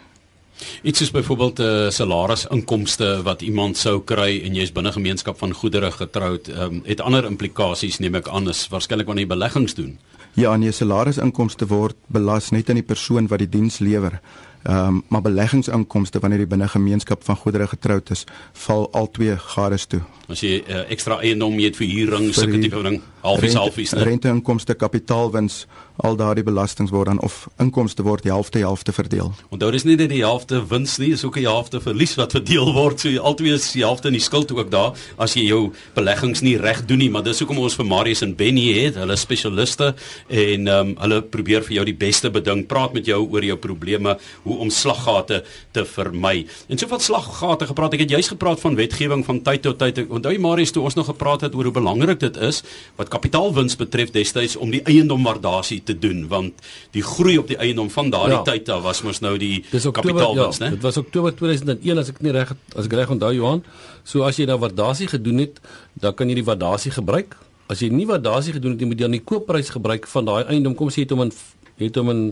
Iets 0.82 0.98
soos 0.98 1.10
byvoorbeeld 1.10 1.58
'n 1.58 1.62
uh, 1.62 1.90
salarisinkomste 1.90 3.22
wat 3.22 3.42
iemand 3.42 3.76
sou 3.76 4.00
kry 4.04 4.40
en 4.44 4.54
jy's 4.54 4.72
binne 4.72 4.92
gemeenskap 4.92 5.38
van 5.38 5.52
goedere 5.52 5.90
getroud, 5.90 6.48
um, 6.48 6.82
het 6.84 7.00
ander 7.00 7.24
implikasies 7.24 7.98
neem 7.98 8.14
ek 8.14 8.28
aan 8.28 8.48
is 8.48 8.68
waarskynlik 8.68 9.06
wanneer 9.06 9.26
jy 9.26 9.34
beleggings 9.34 9.74
doen. 9.74 9.98
Ja, 10.34 10.52
en 10.54 10.62
jou 10.62 10.72
salarisinkomste 10.72 11.66
word 11.66 11.96
belas 12.06 12.50
net 12.50 12.68
aan 12.68 12.78
die 12.78 12.86
persoon 12.86 13.26
wat 13.26 13.38
die 13.38 13.48
diens 13.48 13.78
lewer. 13.78 14.20
Ehm 14.62 14.86
um, 14.86 15.02
maar 15.08 15.22
beleggingsinkomste 15.24 16.20
wanneer 16.20 16.42
jy 16.44 16.46
binne 16.46 16.68
gemeenskap 16.68 17.24
van 17.24 17.36
goedere 17.36 17.66
getroud 17.66 18.10
is, 18.10 18.26
val 18.52 18.90
al 18.92 19.08
twee 19.10 19.36
gades 19.36 19.86
toe. 19.86 20.00
As 20.28 20.42
jy 20.44 20.58
uh, 20.60 20.82
ekstra 20.92 21.16
eiendom 21.24 21.56
het 21.58 21.78
vir 21.80 21.88
huuring, 21.88 22.26
sulke 22.36 22.60
tipe 22.60 22.82
ding, 22.84 22.98
halfies 23.24 23.56
halfies, 23.56 23.94
renteinkomste, 23.96 24.76
kapitaalwins, 24.76 25.64
al 26.02 26.16
daardie 26.16 26.44
belastings 26.44 26.90
word 26.90 27.06
dan 27.10 27.20
of 27.20 27.48
inkomste 27.58 28.02
word 28.02 28.24
helfte 28.24 28.58
helfte 28.58 28.92
verdeel. 28.92 29.32
Onthou 29.50 29.70
dis 29.74 29.84
nie 29.84 29.96
net 29.96 30.10
die 30.12 30.22
helfte 30.22 30.60
wins 30.70 30.96
nie, 30.98 31.12
is 31.12 31.24
ook 31.24 31.36
'n 31.36 31.44
helfte 31.44 31.80
verlies 31.80 32.14
wat 32.14 32.32
verdeel 32.32 32.72
word. 32.72 33.00
So 33.00 33.08
albei 33.18 33.52
is 33.52 33.72
die 33.72 33.82
helfte 33.82 34.08
in 34.08 34.14
die 34.14 34.22
skuld 34.22 34.52
ook 34.52 34.70
daar 34.70 34.92
as 35.18 35.34
jy 35.34 35.46
jou 35.46 35.72
beleggings 35.94 36.40
nie 36.40 36.56
reg 36.56 36.84
doen 36.86 36.98
nie, 36.98 37.10
maar 37.10 37.22
dis 37.22 37.38
hoekom 37.38 37.58
ons 37.58 37.74
vir 37.74 37.86
Marius 37.86 38.22
en 38.22 38.34
Benny 38.34 38.72
het, 38.72 38.94
hulle 38.94 39.16
spesialiste 39.16 39.94
en 40.28 40.68
ehm 40.68 40.88
um, 40.88 40.96
hulle 41.00 41.22
probeer 41.22 41.62
vir 41.62 41.74
jou 41.74 41.84
die 41.84 41.94
beste 41.94 42.30
beding, 42.30 42.66
praat 42.66 42.92
met 42.92 43.06
jou 43.06 43.20
oor 43.30 43.44
jou 43.44 43.56
probleme, 43.56 44.18
hoe 44.42 44.56
om 44.58 44.70
slaggate 44.70 45.44
te 45.72 45.84
vermy. 45.84 46.46
En 46.68 46.78
soveel 46.78 46.98
slaggate 46.98 47.66
gepraat, 47.66 47.94
ek 47.94 48.00
het 48.00 48.10
juis 48.10 48.28
gepraat 48.28 48.60
van 48.60 48.76
wetgewing 48.76 49.24
van 49.24 49.42
tyd 49.42 49.62
tot 49.62 49.78
tyd. 49.78 50.08
Onthou 50.08 50.32
jy 50.32 50.40
Marius 50.40 50.70
toe 50.70 50.82
ons 50.82 50.94
nog 50.94 51.06
gepraat 51.06 51.40
het 51.40 51.54
oor 51.54 51.64
hoe 51.64 51.72
belangrik 51.72 52.20
dit 52.20 52.36
is 52.36 52.62
wat 52.96 53.08
kapitaalwins 53.08 53.76
betref 53.76 54.10
destyds 54.10 54.56
om 54.56 54.70
die 54.70 54.82
eiendomwaardasie 54.84 55.80
te 55.90 55.96
doen 55.98 56.24
want 56.30 56.64
die 56.96 57.04
groei 57.04 57.36
op 57.40 57.50
die 57.50 57.58
eiendom 57.60 57.90
van 57.92 58.10
daardie 58.14 58.38
ja. 58.38 58.46
tyd 58.46 58.70
af 58.72 58.82
was 58.86 59.02
mos 59.06 59.20
nou 59.24 59.36
die 59.40 59.60
kapitaalwins, 59.70 60.60
ja, 60.62 60.64
né? 60.64 60.74
Dit 60.76 60.86
was 60.86 60.98
Oktober 61.00 61.34
2001 61.36 62.02
as 62.02 62.10
ek 62.14 62.20
nie 62.24 62.34
reg 62.36 62.54
as 62.74 62.88
ek 62.88 62.98
reg 63.02 63.14
onthou 63.16 63.32
Johan. 63.36 63.64
So 64.04 64.26
as 64.26 64.38
jy 64.40 64.48
nou 64.50 64.58
waardasie 64.62 65.10
gedoen 65.10 65.44
het, 65.44 65.62
dan 66.00 66.16
kan 66.16 66.30
jy 66.30 66.40
die 66.40 66.46
waardasie 66.46 66.92
gebruik. 66.94 67.36
As 67.70 67.82
jy 67.84 67.90
nie 67.94 68.06
waardasie 68.08 68.56
gedoen 68.56 68.74
het, 68.74 68.82
jy 68.82 68.90
moet 68.90 69.02
dan 69.02 69.14
die 69.14 69.24
koopprys 69.24 69.72
gebruik 69.74 70.08
van 70.10 70.28
daai 70.28 70.44
eiendom. 70.44 70.76
Kom 70.78 70.90
sê 70.90 71.02
jy 71.02 71.08
het 71.08 71.16
hom 71.16 71.26
in 71.28 71.34
het 71.80 71.96
hom 71.96 72.12
in 72.12 72.22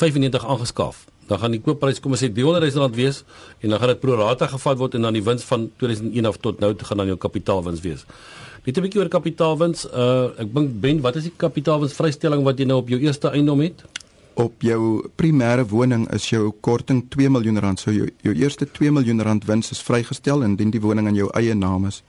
95 0.00 0.46
aangeskaaf. 0.46 1.06
Dan 1.30 1.38
gaan 1.38 1.54
die 1.54 1.62
koopprys 1.62 2.00
kom 2.02 2.16
ons 2.16 2.22
sê 2.24 2.30
300 2.34 2.64
000 2.66 2.82
rand 2.82 2.96
wees 2.98 3.22
en 3.62 3.70
dan 3.70 3.78
gaan 3.78 3.92
dit 3.92 4.00
pro 4.02 4.16
rata 4.18 4.48
gevat 4.50 4.80
word 4.80 4.96
en 4.98 5.06
dan 5.06 5.14
die 5.14 5.22
wins 5.22 5.44
van 5.46 5.68
2001 5.82 6.26
af 6.26 6.40
tot 6.42 6.62
nou 6.62 6.72
gaan 6.74 7.02
dan 7.02 7.12
jou 7.12 7.18
kapitaalwins 7.20 7.84
wees. 7.84 8.06
Net 8.64 8.76
'n 8.76 8.82
bietjie 8.84 9.00
oor 9.00 9.08
kapitaalwins. 9.08 9.86
Uh 9.88 10.36
ek 10.36 10.52
dink 10.52 10.80
Ben, 10.80 11.00
wat 11.00 11.16
is 11.16 11.22
die 11.22 11.36
kapitaalwinsvrystelling 11.36 12.44
wat 12.44 12.58
jy 12.58 12.66
nou 12.66 12.78
op 12.78 12.88
jou 12.88 13.00
eerste 13.00 13.30
eiendom 13.32 13.60
het? 13.60 13.84
Op 14.34 14.52
jou 14.62 15.08
primêre 15.16 15.64
woning 15.66 16.06
is 16.12 16.28
jou 16.28 16.52
korting 16.60 17.08
2 17.08 17.30
miljoen 17.30 17.58
rand. 17.58 17.80
So 17.80 17.90
jou 17.90 18.08
jou 18.22 18.34
eerste 18.34 18.66
2 18.66 18.90
miljoen 18.90 19.22
rand 19.22 19.44
wins 19.44 19.70
is 19.70 19.80
vrygestel 19.80 20.42
indien 20.42 20.70
die 20.70 20.80
woning 20.80 21.08
in 21.08 21.14
jou 21.14 21.30
eie 21.32 21.54
naam 21.54 21.86
is. 21.86 22.02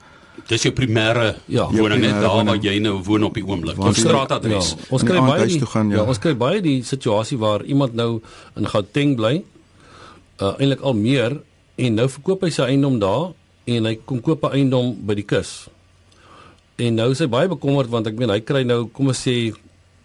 Dis 0.47 0.63
jou 0.63 0.73
primêre 0.73 1.35
ja, 1.47 1.69
woning 1.71 2.01
net 2.01 2.19
daar 2.19 2.45
waar 2.45 2.59
jy 2.59 2.79
nou 2.79 2.99
woon 3.03 3.23
op 3.23 3.33
die 3.33 3.45
oomblik. 3.47 3.77
Jou 3.77 3.93
straatadres. 3.93 4.75
Ja, 4.75 4.85
ons 4.89 5.03
kry 5.03 5.19
baie 5.19 5.47
die, 5.47 5.65
gaan, 5.65 5.89
ja. 5.89 6.01
ja, 6.01 6.03
ons 6.03 6.19
kry 6.19 6.35
baie 6.35 6.61
die 6.61 6.83
situasie 6.83 7.37
waar 7.37 7.63
iemand 7.63 7.93
nou 7.93 8.21
in 8.55 8.67
Gauteng 8.67 9.15
bly. 9.15 9.43
Uh 10.41 10.55
eintlik 10.57 10.81
al 10.81 10.93
meer 10.93 11.41
en 11.75 11.93
nou 11.95 12.09
verkoop 12.09 12.43
hy 12.43 12.49
sy 12.51 12.73
eiendom 12.73 12.99
daar 12.99 13.31
en 13.71 13.85
hy 13.85 13.99
kom 14.05 14.19
koop 14.19 14.43
'n 14.43 14.51
eiendom 14.51 14.97
by 15.05 15.15
die 15.15 15.23
kus. 15.23 15.69
En 16.81 16.97
nou 16.97 17.11
is 17.13 17.19
hy 17.21 17.27
baie 17.29 17.49
bekommerd 17.51 17.91
want 17.93 18.07
ek 18.09 18.17
meen 18.17 18.31
hy 18.33 18.39
kry 18.45 18.63
nou 18.65 18.85
kom 18.95 19.11
ons 19.11 19.21
sê 19.27 19.35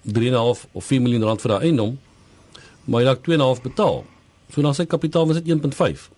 3.5 0.06 0.66
of 0.76 0.85
4 0.85 1.02
miljoen 1.02 1.25
rand 1.28 1.42
vir 1.42 1.54
daai 1.54 1.68
eiendom. 1.71 1.97
Maar 2.87 3.02
hy 3.02 3.14
het 3.14 3.25
2.5 3.28 3.62
betaal. 3.64 4.02
So 4.52 4.62
dan 4.62 4.76
sy 4.76 4.87
kapitaalwins 4.90 5.40
is 5.40 5.49
1.5. 5.49 6.09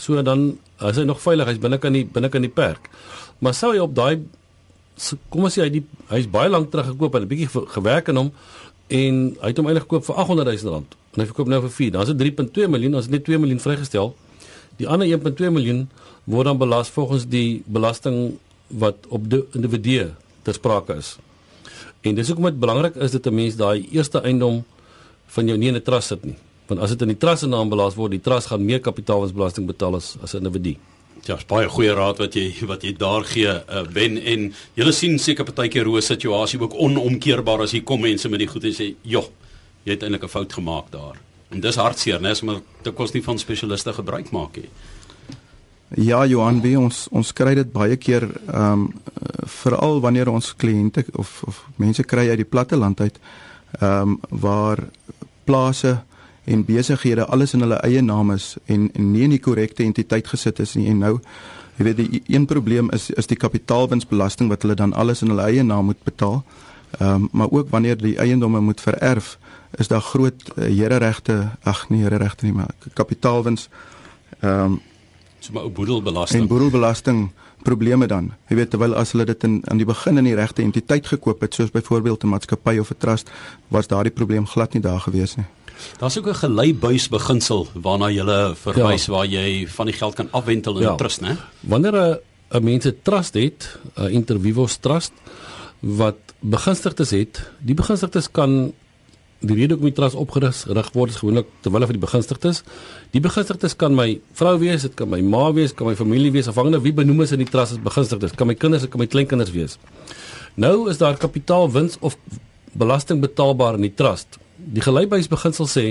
So 0.00 0.22
dan 0.22 0.46
is 0.84 1.00
hy 1.00 1.06
nog 1.08 1.22
veilig, 1.24 1.48
hy's 1.50 1.60
binne 1.60 1.80
kan 1.80 1.96
die 1.96 2.04
binne 2.04 2.30
kan 2.32 2.44
die 2.44 2.52
perk. 2.52 2.90
Maar 3.40 3.56
sou 3.56 3.72
hy 3.74 3.80
op 3.82 3.96
daai 3.96 4.22
kom 5.32 5.44
ons 5.44 5.56
sê 5.56 5.66
hy 5.66 5.72
die 5.74 5.82
hy's 6.08 6.28
baie 6.32 6.48
lank 6.48 6.70
terug 6.72 6.92
gekoop 6.92 7.16
en 7.18 7.26
'n 7.26 7.28
bietjie 7.28 7.66
gewerk 7.74 8.08
aan 8.08 8.16
hom 8.16 8.30
en 8.88 9.36
hy 9.42 9.48
het 9.50 9.58
hom 9.58 9.66
eintlik 9.66 9.84
gekoop 9.84 10.04
vir 10.06 10.16
800 10.16 10.62
000 10.62 10.72
rand 10.72 10.96
en 11.12 11.20
hy 11.20 11.26
verkoop 11.26 11.48
nou 11.48 11.60
vir 11.60 11.70
4. 11.70 11.90
Dan 11.90 12.02
is 12.02 12.08
dit 12.12 12.18
3.2 12.20 12.68
miljoen, 12.68 12.94
ons 12.94 13.04
het 13.04 13.12
net 13.12 13.24
2 13.24 13.38
miljoen 13.38 13.60
vrygestel. 13.60 14.14
Die 14.76 14.88
ander 14.88 15.08
1.2 15.08 15.50
miljoen 15.50 15.88
word 16.24 16.44
dan 16.44 16.58
belas 16.58 16.88
volgens 16.88 17.26
die 17.28 17.62
belasting 17.66 18.38
wat 18.68 19.06
op 19.08 19.30
die 19.30 19.44
individu 19.52 20.14
ter 20.42 20.54
sprake 20.54 20.94
is. 20.94 21.16
En 22.06 22.14
dis 22.14 22.28
hoekom 22.30 22.50
dit 22.50 22.58
belangrik 22.60 22.94
is 22.94 23.10
dat 23.10 23.26
'n 23.26 23.34
mens 23.34 23.56
daai 23.56 23.88
eerste 23.90 24.20
eiendom 24.20 24.64
van 25.26 25.46
jou 25.46 25.58
nie 25.58 25.68
in 25.68 25.76
'n 25.76 25.82
trust 25.82 26.08
sit 26.08 26.24
nie. 26.24 26.36
Want 26.66 26.80
as 26.80 26.90
dit 26.90 27.02
in 27.02 27.08
die 27.08 27.18
trust 27.18 27.38
se 27.38 27.46
naam 27.46 27.68
belas 27.68 27.94
word, 27.94 28.10
die 28.10 28.20
trust 28.20 28.46
gaan 28.46 28.64
meer 28.64 28.80
kapitaalwinsbelasting 28.80 29.66
betaal 29.66 29.94
as 29.94 30.16
as 30.22 30.34
'n 30.34 30.36
individu. 30.36 30.76
Ja, 31.24 31.36
is 31.36 31.46
baie 31.46 31.68
goeie 31.68 31.94
raad 31.94 32.18
wat 32.18 32.34
jy 32.34 32.66
wat 32.66 32.82
jy 32.82 32.92
daar 32.92 33.24
gee, 33.24 33.46
uh, 33.46 33.82
Ben 33.92 34.18
en 34.22 34.54
jy 34.74 34.92
sien 34.92 35.18
seker 35.18 35.44
partykeer 35.44 35.84
hoe 35.84 35.96
'n 35.96 36.02
situasie 36.02 36.60
ook 36.60 36.74
onomkeerbaar 36.74 37.60
as 37.60 37.72
hier 37.72 37.82
kom 37.82 38.00
mense 38.00 38.28
met 38.28 38.38
die 38.38 38.48
goed 38.48 38.64
en 38.64 38.72
sê, 38.72 38.94
"Joh, 39.02 39.26
jy 39.84 39.92
het 39.92 40.02
eintlik 40.02 40.22
'n 40.22 40.28
fout 40.28 40.52
gemaak 40.52 40.90
daar." 40.90 41.16
En 41.50 41.60
dis 41.60 41.76
hartseer, 41.76 42.20
né, 42.20 42.42
maar 42.42 42.60
dit 42.82 42.94
kos 42.94 43.12
nie 43.12 43.22
van 43.22 43.38
spesialiste 43.38 43.92
gebruik 43.92 44.30
maak 44.30 44.56
nie. 44.56 44.68
Ja, 45.94 46.26
Johan, 46.26 46.60
wie 46.60 46.74
ons 46.78 47.06
ons 47.14 47.32
kry 47.32 47.54
dit 47.54 47.68
baie 47.72 47.96
keer 47.96 48.26
ehm 48.50 48.72
um, 48.72 48.86
veral 49.46 50.00
wanneer 50.02 50.28
ons 50.28 50.54
kliënte 50.58 51.04
of 51.14 51.42
of 51.46 51.60
mense 51.78 52.02
kry 52.02 52.24
uit 52.28 52.40
die 52.42 52.48
platte 52.48 52.76
land 52.76 53.00
uit 53.00 53.18
ehm 53.80 54.16
um, 54.16 54.16
waar 54.30 54.82
plase 55.44 56.00
en 56.44 56.64
besighede 56.64 57.26
alles 57.26 57.54
in 57.54 57.62
hulle 57.62 57.78
eie 57.86 58.02
naam 58.02 58.32
is 58.34 58.56
en, 58.66 58.90
en 58.94 59.12
nie 59.12 59.22
in 59.22 59.36
die 59.36 59.42
korrekte 59.42 59.84
entiteit 59.84 60.26
gesit 60.26 60.58
is 60.58 60.74
nie 60.74 60.88
en 60.90 60.98
nou 61.04 61.12
jy 61.76 61.86
weet 61.86 61.96
die 61.96 62.22
een 62.34 62.46
probleem 62.46 62.90
is 62.90 63.10
is 63.10 63.30
die 63.30 63.38
kapitaalwinsbelasting 63.38 64.50
wat 64.50 64.66
hulle 64.66 64.74
dan 64.74 64.92
alles 64.92 65.22
in 65.22 65.30
hulle 65.30 65.46
eie 65.46 65.62
naam 65.62 65.92
moet 65.92 66.02
betaal. 66.04 66.42
Ehm 66.98 67.14
um, 67.14 67.28
maar 67.32 67.50
ook 67.50 67.70
wanneer 67.70 67.96
die 67.96 68.16
eiendomme 68.18 68.60
moet 68.60 68.80
vererf 68.80 69.38
is 69.78 69.88
daar 69.88 70.00
groot 70.02 70.42
uh, 70.56 70.64
hereregte 70.64 71.50
ag 71.62 71.88
nee 71.88 72.02
hereregte 72.02 72.44
nie 72.44 72.54
maar 72.54 72.74
kapitaalwins 72.94 73.68
ehm 74.40 74.64
um, 74.64 74.80
so 75.46 75.56
maar 75.56 75.70
boedelbelasting 75.70 76.42
en 76.42 76.48
boedelbelasting 76.50 77.20
probleme 77.66 78.06
dan 78.10 78.32
jy 78.50 78.56
weet 78.60 78.72
terwyl 78.74 78.94
as 78.94 79.12
hulle 79.14 79.26
dit 79.28 79.44
in 79.48 79.60
aan 79.70 79.80
die 79.82 79.88
begin 79.88 80.18
in 80.22 80.28
die 80.28 80.38
regte 80.38 80.62
entiteit 80.62 81.06
gekoop 81.12 81.44
het 81.46 81.54
soos 81.54 81.70
byvoorbeeld 81.74 82.24
'n 82.24 82.34
maatskappy 82.34 82.78
of 82.78 82.90
'n 82.90 82.98
trust 82.98 83.30
was 83.68 83.86
daardie 83.86 84.12
probleem 84.12 84.46
glad 84.46 84.74
nie 84.74 84.82
daar 84.82 85.00
gewees 85.00 85.36
nie 85.36 85.46
Daar's 85.98 86.18
ook 86.18 86.28
'n 86.28 86.34
geleibuis 86.34 87.08
beginsel 87.08 87.68
waarna 87.74 88.08
jy 88.08 88.54
verwys 88.54 89.06
ja. 89.06 89.12
waar 89.12 89.26
jy 89.26 89.68
van 89.68 89.86
die 89.86 89.94
geld 89.94 90.14
kan 90.14 90.28
afwentel 90.30 90.76
in 90.76 90.82
'n 90.82 90.90
ja. 90.90 90.94
trust, 90.94 91.20
né? 91.20 91.36
Wanneer 91.60 91.94
'n 91.94 92.18
'n 92.50 92.64
mens 92.64 92.86
'n 92.86 92.96
trust 93.02 93.34
het, 93.34 93.78
'n 93.94 94.10
Intervivos 94.10 94.76
trust 94.76 95.12
wat 95.80 96.16
begunstigdes 96.40 97.10
het, 97.10 97.50
die 97.58 97.74
begunstigdes 97.74 98.30
kan 98.30 98.72
die 99.40 99.56
rede 99.56 99.74
hoekom 99.74 99.90
die 99.90 99.96
trust 99.96 100.16
opgerig 100.16 100.62
word 100.94 101.12
is 101.12 101.18
gewoonlik 101.20 101.48
terwyl 101.64 101.84
van 101.84 101.96
die 101.98 102.02
begunstigdes. 102.02 102.62
Die 103.12 103.20
begunstigdes 103.20 103.76
kan 103.76 103.94
my 103.94 104.08
vrou 104.38 104.56
wees, 104.62 104.86
dit 104.86 104.94
kan 104.96 105.10
my 105.12 105.20
ma 105.20 105.50
wees, 105.52 105.74
kan 105.76 105.90
my 105.90 105.94
familie 105.98 106.32
wees, 106.32 106.48
afhangende 106.48 106.80
wie 106.84 106.94
benoem 106.96 107.20
is 107.26 107.34
in 107.36 107.42
die 107.44 107.50
trust 107.50 107.76
as 107.76 107.82
begunstigdes. 107.84 108.32
Kan 108.36 108.48
my 108.48 108.56
kinders, 108.56 108.88
kan 108.88 109.02
my 109.02 109.06
kleinkinders 109.06 109.52
wees. 109.52 109.76
Nou 110.56 110.88
is 110.90 110.98
daar 110.98 111.18
kapitaalwins 111.20 111.98
of 112.00 112.16
belasting 112.72 113.20
betaalbaar 113.20 113.76
in 113.76 113.88
die 113.90 113.94
trust. 113.94 114.40
Die 114.56 114.84
gelykbuisbeginsel 114.84 115.68
sê 115.68 115.86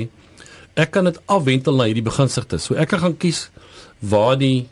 ek 0.76 0.96
kan 0.98 1.06
dit 1.08 1.20
afwentel 1.32 1.78
na 1.78 1.86
hierdie 1.90 2.06
begunstigdes. 2.06 2.66
So 2.66 2.80
ek 2.82 2.90
kan 2.96 3.04
gaan 3.06 3.18
kies 3.22 3.50
waar 4.02 4.36
die 4.42 4.68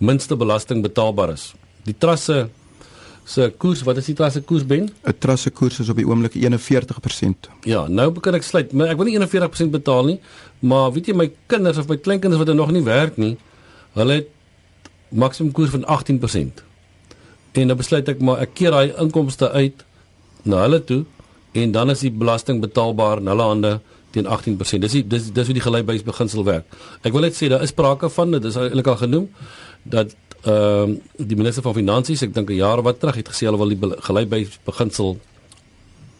minste 0.00 0.36
belasting 0.36 0.82
betaalbaar 0.82 1.36
is. 1.36 1.52
Die 1.84 1.96
trust 1.96 2.32
se 2.32 2.46
se 3.24 3.52
koers, 3.58 3.82
wat 3.82 3.96
is 3.96 4.10
die 4.10 4.14
trust 4.14 4.36
se 4.36 4.42
koers 4.44 4.66
ben? 4.66 4.90
'n 5.02 5.18
Trust 5.18 5.42
se 5.42 5.50
koers 5.50 5.78
is 5.80 5.88
op 5.88 5.96
die 5.96 6.06
oomblik 6.06 6.34
41%. 6.34 7.48
Ja, 7.64 7.86
nou 7.88 8.12
kan 8.20 8.34
ek 8.34 8.42
sluit, 8.42 8.72
maar 8.72 8.88
ek 8.88 8.96
wil 8.96 9.06
nie 9.06 9.16
41% 9.18 9.70
betaal 9.70 10.04
nie, 10.04 10.20
maar 10.60 10.92
weet 10.92 11.06
jy 11.06 11.14
my 11.14 11.30
kinders 11.46 11.78
of 11.78 11.88
my 11.88 11.96
kleinkinders 11.96 12.38
wat 12.38 12.48
er 12.48 12.54
nog 12.54 12.70
nie 12.70 12.82
werk 12.82 13.16
nie, 13.16 13.36
hulle 13.94 14.12
het 14.12 14.28
maksimum 15.08 15.52
koers 15.52 15.70
van 15.70 15.84
18%. 15.84 16.62
En 17.52 17.68
dan 17.68 17.76
besluit 17.76 18.08
ek 18.08 18.20
maar 18.20 18.40
ek 18.42 18.54
keer 18.54 18.70
daai 18.70 18.92
inkomste 18.98 19.50
uit 19.50 19.84
na 20.42 20.64
hulle 20.66 20.84
toe 20.84 21.04
en 21.52 21.72
dan 21.72 21.90
is 21.90 22.00
die 22.00 22.10
belasting 22.10 22.60
betaalbaar 22.60 23.22
in 23.22 23.30
hulle 23.30 23.42
hande 23.42 23.80
teen 24.14 24.26
18%. 24.26 24.82
Dis 24.82 24.96
die, 24.98 25.04
dis 25.06 25.30
dis 25.32 25.46
hoe 25.46 25.54
die 25.54 25.62
gelykbuisbeginsel 25.62 26.44
werk. 26.46 26.66
Ek 27.02 27.14
wil 27.14 27.26
net 27.26 27.38
sê 27.38 27.48
daar 27.50 27.62
is 27.62 27.72
sprake 27.74 28.10
van 28.10 28.34
dit 28.34 28.44
is 28.50 28.58
eintlik 28.58 28.90
al 28.90 28.98
genoem 29.00 29.28
dat 29.82 30.14
ehm 30.44 30.90
uh, 30.90 30.96
die 31.16 31.36
minister 31.36 31.62
van 31.62 31.74
finansies, 31.74 32.22
ek 32.22 32.34
dink 32.34 32.50
'n 32.50 32.60
jaar 32.60 32.82
wat 32.82 33.00
terug 33.00 33.16
het 33.16 33.28
gesê 33.28 33.46
hulle 33.46 33.58
wil 33.58 33.68
die 33.68 34.00
gelykbuis 34.00 34.58
beginsel 34.64 35.18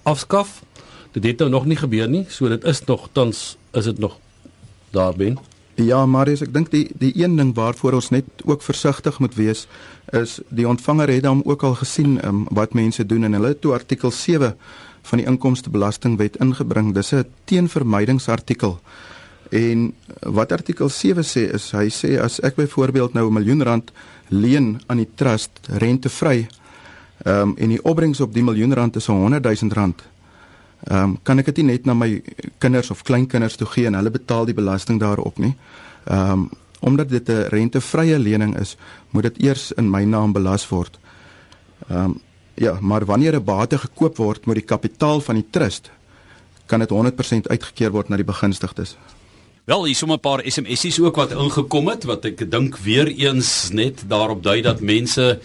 afskaf. 0.03 0.63
Dit 1.13 1.25
het 1.25 1.39
nou 1.39 1.51
nog 1.51 1.67
nie 1.67 1.77
gebeur 1.77 2.09
nie, 2.09 2.27
so 2.29 2.49
dit 2.49 2.65
is 2.65 2.85
nog 2.85 3.09
tans 3.13 3.57
is 3.73 3.85
dit 3.85 3.99
nog 3.99 4.19
daar 4.91 5.15
ben. 5.17 5.39
Ja, 5.75 6.07
Marius, 6.07 6.43
ek 6.43 6.53
dink 6.55 6.71
die 6.71 6.87
die 6.99 7.13
een 7.19 7.37
ding 7.37 7.55
waarvoor 7.55 7.93
ons 7.99 8.11
net 8.15 8.25
ook 8.45 8.63
versigtig 8.63 9.19
moet 9.19 9.35
wees 9.35 9.67
is 10.13 10.41
die 10.49 10.69
ontvanger 10.69 11.09
het 11.09 11.23
dan 11.23 11.41
ook 11.45 11.63
al 11.63 11.75
gesien 11.75 12.21
um, 12.27 12.45
wat 12.51 12.75
mense 12.75 13.07
doen 13.07 13.25
en 13.25 13.33
hulle 13.33 13.49
het 13.55 13.61
toe 13.61 13.73
artikel 13.73 14.11
7 14.11 14.55
van 15.03 15.19
die 15.19 15.27
inkomstebelastingwet 15.27 16.37
ingebring. 16.37 16.95
Dis 16.95 17.13
'n 17.13 17.27
teenvermydingsartikel. 17.45 18.79
En 19.51 19.95
wat 20.21 20.53
artikel 20.53 20.89
7 20.89 21.25
sê 21.25 21.53
is 21.55 21.71
hy 21.73 21.89
sê 21.89 22.19
as 22.21 22.41
ek 22.41 22.57
byvoorbeeld 22.57 23.15
nou 23.15 23.29
'n 23.29 23.33
miljoen 23.33 23.63
rand 23.63 23.93
leen 24.29 24.81
aan 24.87 24.97
die 24.97 25.11
trust 25.15 25.51
rentevry. 25.69 26.47
Ehm 27.25 27.41
um, 27.41 27.55
en 27.57 27.69
die 27.69 27.85
opbrengs 27.85 28.21
op 28.21 28.35
die 28.35 28.43
miljoen 28.43 28.75
rand 28.75 28.97
is 28.97 29.07
100 29.07 29.45
000 29.45 29.73
rand. 29.73 30.03
Ehm 30.85 31.03
um, 31.03 31.19
kan 31.23 31.39
ek 31.39 31.47
dit 31.47 31.57
nie 31.57 31.73
net 31.73 31.85
na 31.85 31.95
my 31.95 32.23
kinders 32.59 32.91
of 32.91 33.03
kleinkinders 33.03 33.57
toe 33.57 33.67
gee 33.67 33.87
en 33.87 33.95
hulle 33.95 34.11
betaal 34.11 34.45
die 34.45 34.55
belasting 34.55 35.01
daarop 35.01 35.39
nie. 35.39 35.55
Ehm 36.05 36.31
um, 36.31 36.51
omdat 36.81 37.09
dit 37.09 37.29
'n 37.29 37.49
rentevrye 37.49 38.19
lening 38.19 38.59
is, 38.61 38.77
moet 39.11 39.23
dit 39.23 39.43
eers 39.43 39.73
in 39.73 39.91
my 39.91 40.05
naam 40.05 40.33
belas 40.33 40.69
word. 40.69 40.99
Ehm 41.89 42.05
um, 42.05 42.21
ja, 42.55 42.79
maar 42.81 43.05
wanneer 43.05 43.35
'n 43.35 43.45
bate 43.45 43.79
gekoop 43.79 44.17
word 44.17 44.47
met 44.47 44.55
die 44.55 44.65
kapitaal 44.65 45.21
van 45.21 45.35
die 45.35 45.47
trust, 45.51 45.91
kan 46.67 46.79
dit 46.79 46.91
100% 46.91 47.49
uitgekeer 47.49 47.91
word 47.91 48.09
na 48.09 48.17
die 48.17 48.25
begunstigdes. 48.25 48.97
Wel, 49.65 49.87
hier 49.87 49.95
is 49.97 49.99
sommer 49.99 50.19
'n 50.19 50.21
paar 50.21 50.43
SMS'es 50.45 51.01
ook 51.01 51.17
wat 51.17 51.31
ingekom 51.33 51.87
het 51.89 52.05
wat 52.05 52.25
ek 52.25 52.51
dink 52.51 52.77
weer 52.85 53.09
eens 53.09 53.71
net 53.73 54.05
daarop 54.09 54.43
dui 54.43 54.61
dat 54.61 54.81
mense 54.81 55.41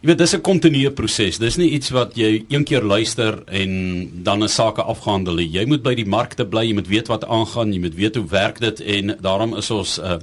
jy 0.00 0.06
weet 0.08 0.18
dis 0.18 0.34
'n 0.34 0.40
kontinuerlike 0.40 0.94
proses. 0.94 1.38
Dis 1.38 1.56
nie 1.56 1.70
iets 1.70 1.90
wat 1.90 2.16
jy 2.16 2.44
een 2.48 2.64
keer 2.64 2.82
luister 2.82 3.44
en 3.46 4.10
dan 4.24 4.42
'n 4.42 4.48
saak 4.48 4.78
afgehandel 4.78 5.34
nie. 5.34 5.48
Jy 5.48 5.64
moet 5.66 5.82
by 5.82 5.94
die 5.94 6.04
markte 6.04 6.44
bly, 6.44 6.66
jy 6.66 6.74
moet 6.74 6.88
weet 6.88 7.06
wat 7.08 7.24
aangaan, 7.24 7.72
jy 7.72 7.80
moet 7.80 7.94
weet 7.94 8.16
hoe 8.16 8.26
werk 8.26 8.58
dit 8.58 8.80
en 8.80 9.16
daarom 9.20 9.54
is 9.56 9.70
ons 9.70 9.98
uh, 9.98 10.18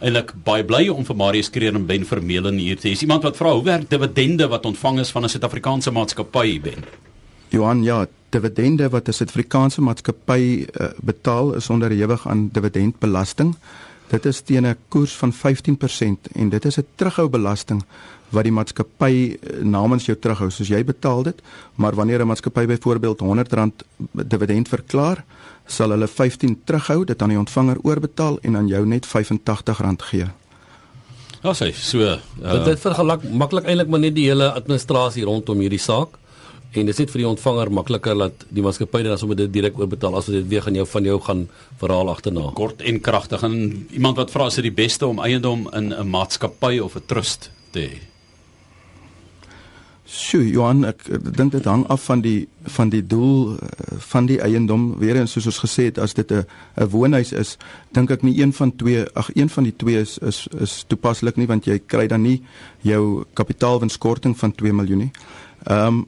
eintlik 0.00 0.34
baie 0.44 0.64
bly 0.64 0.88
om 0.88 1.04
vir 1.04 1.16
Marius 1.16 1.50
Kreer 1.50 1.74
en 1.74 1.86
Ben 1.86 2.04
Vermeulen 2.04 2.58
hier 2.58 2.76
te 2.76 2.88
hê. 2.88 3.00
Iemand 3.00 3.22
wat 3.22 3.36
vra 3.36 3.52
hoe 3.52 3.64
werk 3.64 3.88
dividende 3.88 4.48
wat 4.48 4.66
ontvang 4.66 5.00
is 5.00 5.10
van 5.10 5.24
'n 5.24 5.28
Suid-Afrikaanse 5.28 5.90
maatskappy 5.90 6.60
ben. 6.60 6.84
Johan, 7.52 7.82
ja, 7.82 8.06
dividende 8.32 8.88
wat 8.88 9.08
'n 9.08 9.12
Suid-Afrikaanse 9.12 9.80
maatskappy 9.80 10.64
uh, 10.64 10.86
betaal 11.00 11.54
is 11.54 11.70
onderhewig 11.70 12.28
aan 12.28 12.48
dividendbelasting. 12.52 13.56
Dit 14.08 14.24
is 14.24 14.40
teen 14.40 14.66
'n 14.66 14.76
koers 14.88 15.12
van 15.12 15.32
15% 15.32 16.32
en 16.32 16.48
dit 16.48 16.64
is 16.64 16.78
'n 16.78 16.86
terughoubelasting 16.94 17.84
wat 18.28 18.42
die 18.42 18.52
maatskappy 18.52 19.12
uh, 19.12 19.64
namens 19.64 20.06
jou 20.06 20.18
terughou. 20.18 20.50
Soos 20.50 20.68
jy 20.68 20.84
betaal 20.84 21.22
dit, 21.22 21.42
maar 21.74 21.94
wanneer 21.94 22.20
'n 22.20 22.26
maatskappy 22.26 22.66
byvoorbeeld 22.66 23.20
R100 23.20 23.84
dividend 24.12 24.68
verklaar, 24.68 25.24
sal 25.66 25.90
hulle 25.90 26.08
15 26.08 26.60
terughou, 26.64 27.04
dit 27.04 27.22
aan 27.22 27.28
die 27.28 27.38
ontvanger 27.38 27.76
oorbetaal 27.82 28.38
en 28.40 28.56
aan 28.56 28.66
jou 28.66 28.86
net 28.86 29.06
R85 29.06 30.04
gee. 30.08 30.26
Ja, 31.42 31.52
sê, 31.52 31.72
so. 31.74 31.98
Uh, 31.98 32.18
dit 32.52 32.64
dit 32.64 32.80
vergelak 32.80 33.22
maklik 33.22 33.64
eintlik 33.64 33.88
maar 33.88 34.00
net 34.00 34.14
die 34.14 34.28
hele 34.28 34.52
administrasie 34.52 35.24
rondom 35.24 35.58
hierdie 35.58 35.78
saak 35.78 36.21
en 36.80 36.86
dit 36.88 36.94
is 36.94 37.00
net 37.02 37.10
vir 37.12 37.22
die 37.22 37.28
ontvanger 37.28 37.70
makliker 37.70 38.16
dat 38.18 38.44
die 38.48 38.62
maatskappy 38.64 39.02
dan 39.04 39.18
sommer 39.20 39.36
dit 39.36 39.52
direk 39.52 39.78
oorbetaal 39.78 40.16
as 40.16 40.30
dit 40.32 40.46
weer 40.48 40.64
gaan 40.64 40.78
jou 40.78 40.86
van 40.86 41.04
jou 41.04 41.18
gaan 41.20 41.42
verhaal 41.80 42.12
agterna. 42.12 42.46
Kort 42.56 42.80
en 42.82 43.00
kragtig 43.00 43.42
en 43.42 43.58
iemand 43.90 44.16
wat 44.16 44.32
vra 44.32 44.46
is 44.46 44.56
dit 44.60 44.70
die 44.70 44.78
beste 44.84 45.06
om 45.06 45.20
eiendom 45.20 45.68
in 45.72 45.92
'n 45.92 46.08
maatskappy 46.08 46.78
of 46.78 46.96
'n 46.96 47.06
trust 47.06 47.50
te 47.72 47.80
hê? 47.80 48.12
Sjoe, 50.12 50.44
Johan, 50.50 50.84
ek, 50.84 51.06
ek 51.08 51.28
dink 51.38 51.52
dit 51.52 51.64
hang 51.64 51.86
af 51.88 52.02
van 52.04 52.20
die 52.20 52.48
van 52.76 52.90
die 52.92 53.00
doel 53.06 53.54
eh, 53.56 53.96
van 54.12 54.26
die 54.28 54.40
eiendom. 54.44 54.98
Weer 55.00 55.16
eens 55.16 55.32
soos 55.32 55.46
ons 55.46 55.60
gesê 55.62 55.86
het, 55.88 55.98
as 55.98 56.12
dit 56.14 56.32
'n 56.32 56.44
'n 56.76 56.88
woonhuis 56.88 57.32
is, 57.32 57.56
dink 57.92 58.10
ek 58.10 58.22
nie 58.22 58.42
een 58.42 58.52
van 58.52 58.76
twee, 58.76 59.06
ag 59.14 59.30
een 59.34 59.48
van 59.48 59.64
die 59.64 59.76
twee 59.76 60.00
is 60.00 60.18
is 60.18 60.48
is 60.60 60.84
toepaslik 60.86 61.36
nie 61.36 61.46
want 61.46 61.64
jy 61.64 61.78
kry 61.78 62.06
dan 62.06 62.22
nie 62.22 62.42
jou 62.82 63.24
kapitaalwinskorting 63.34 64.36
van 64.36 64.52
2 64.52 64.72
miljoen 64.72 64.98
nie. 64.98 65.10
Ehm 65.64 65.86
um, 65.86 66.06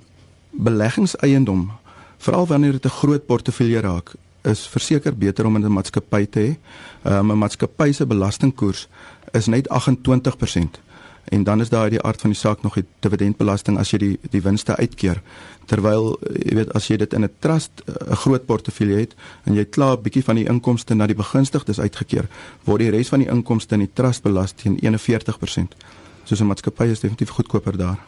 beleggingseiendom, 0.56 1.70
veral 2.18 2.46
wanneer 2.46 2.72
dit 2.72 2.84
'n 2.84 2.88
groot 3.00 3.26
portefeulje 3.26 3.80
raak, 3.80 4.12
is 4.42 4.66
verseker 4.66 5.16
beter 5.16 5.46
om 5.46 5.56
in 5.56 5.64
'n 5.64 5.72
maatskappy 5.72 6.26
te 6.26 6.40
hê. 6.40 6.56
Um, 7.10 7.30
'n 7.30 7.38
Maatskappy 7.38 7.92
se 7.92 8.06
belastingkoers 8.06 8.88
is 9.32 9.46
net 9.46 9.68
28% 9.68 10.80
en 11.24 11.42
dan 11.42 11.60
is 11.60 11.68
daar 11.68 11.82
uit 11.82 11.90
die 11.90 12.02
aard 12.02 12.20
van 12.20 12.30
die 12.30 12.38
saak 12.38 12.62
nog 12.62 12.74
die 12.74 12.84
dividendbelasting 13.00 13.78
as 13.78 13.90
jy 13.90 13.98
die 13.98 14.30
die 14.30 14.42
winste 14.44 14.76
uitkeer 14.76 15.22
terwyl 15.70 16.14
jy 16.34 16.56
weet 16.58 16.72
as 16.76 16.88
jy 16.90 16.98
dit 17.00 17.12
in 17.16 17.24
'n 17.24 17.32
trust 17.38 17.82
eh, 17.86 17.94
'n 18.10 18.16
groot 18.24 18.46
portefeulje 18.46 18.96
het 18.96 19.14
en 19.44 19.54
jy 19.54 19.64
klaar 19.64 19.96
'n 19.96 20.02
bietjie 20.02 20.24
van 20.24 20.36
die 20.36 20.48
inkomste 20.48 20.94
na 20.94 21.06
die 21.06 21.16
begunstigdes 21.16 21.80
uitgekeer 21.80 22.28
word 22.64 22.80
die 22.80 22.90
res 22.90 23.08
van 23.08 23.18
die 23.18 23.28
inkomste 23.28 23.74
in 23.74 23.80
die 23.80 23.92
trust 23.92 24.22
belas 24.22 24.52
teen 24.52 24.78
41% 24.78 25.76
soos 26.24 26.40
'n 26.40 26.46
maatskappy 26.46 26.90
is 26.90 27.00
definitief 27.00 27.30
goedkoper 27.30 27.76
daar 27.76 27.98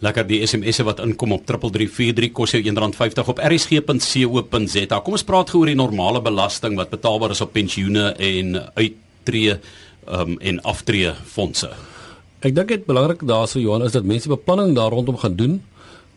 lekker 0.00 0.26
die 0.26 0.46
SMS'e 0.46 0.84
wat 0.84 1.00
inkom 1.00 1.32
op 1.32 1.46
3343 1.46 2.32
kos 2.32 2.50
jou 2.50 2.62
R1.50 2.62 3.28
op 3.28 3.38
rsg.co.za 3.38 5.00
kom 5.00 5.12
ons 5.12 5.24
praat 5.24 5.50
gou 5.50 5.60
oor 5.60 5.66
die 5.66 5.74
normale 5.74 6.22
belasting 6.22 6.76
wat 6.76 6.90
betaalbaar 6.90 7.30
is 7.30 7.40
op 7.40 7.52
pensioene 7.52 8.14
en 8.18 8.56
uittreë 8.74 9.60
um, 10.08 10.38
en 10.40 10.62
aftree 10.62 11.12
fondse 11.24 11.70
Ek 12.44 12.52
dink 12.52 12.68
dit 12.68 12.82
belangrik 12.84 13.22
daarso 13.24 13.56
Johan 13.58 13.86
is 13.86 13.94
dat 13.96 14.04
mense 14.04 14.28
beplanning 14.28 14.74
daar 14.76 14.92
rondom 14.92 15.16
gaan 15.16 15.36
doen. 15.36 15.62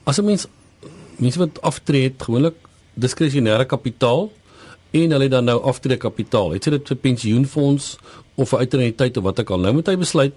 As 0.04 0.20
'n 0.20 0.26
mens 0.26 0.48
mense 1.16 1.40
wat 1.40 1.62
aftree 1.62 2.04
het 2.04 2.24
gewoonlik 2.24 2.56
diskresionêre 2.94 3.66
kapitaal 3.66 4.32
en 4.92 5.12
hulle 5.12 5.30
dan 5.30 5.46
nou 5.46 5.62
aftree 5.64 5.98
kapitaal. 5.98 6.52
Het 6.52 6.66
jy 6.66 6.72
dit 6.72 6.88
vir 6.88 6.98
pensioenfonds 6.98 7.98
of 8.36 8.50
vir 8.50 8.60
uitreniteit 8.60 9.18
of 9.18 9.24
wat 9.24 9.40
ook 9.40 9.50
al. 9.50 9.60
Nou 9.60 9.74
moet 9.74 9.88
hy 9.88 9.96
besluit 9.96 10.34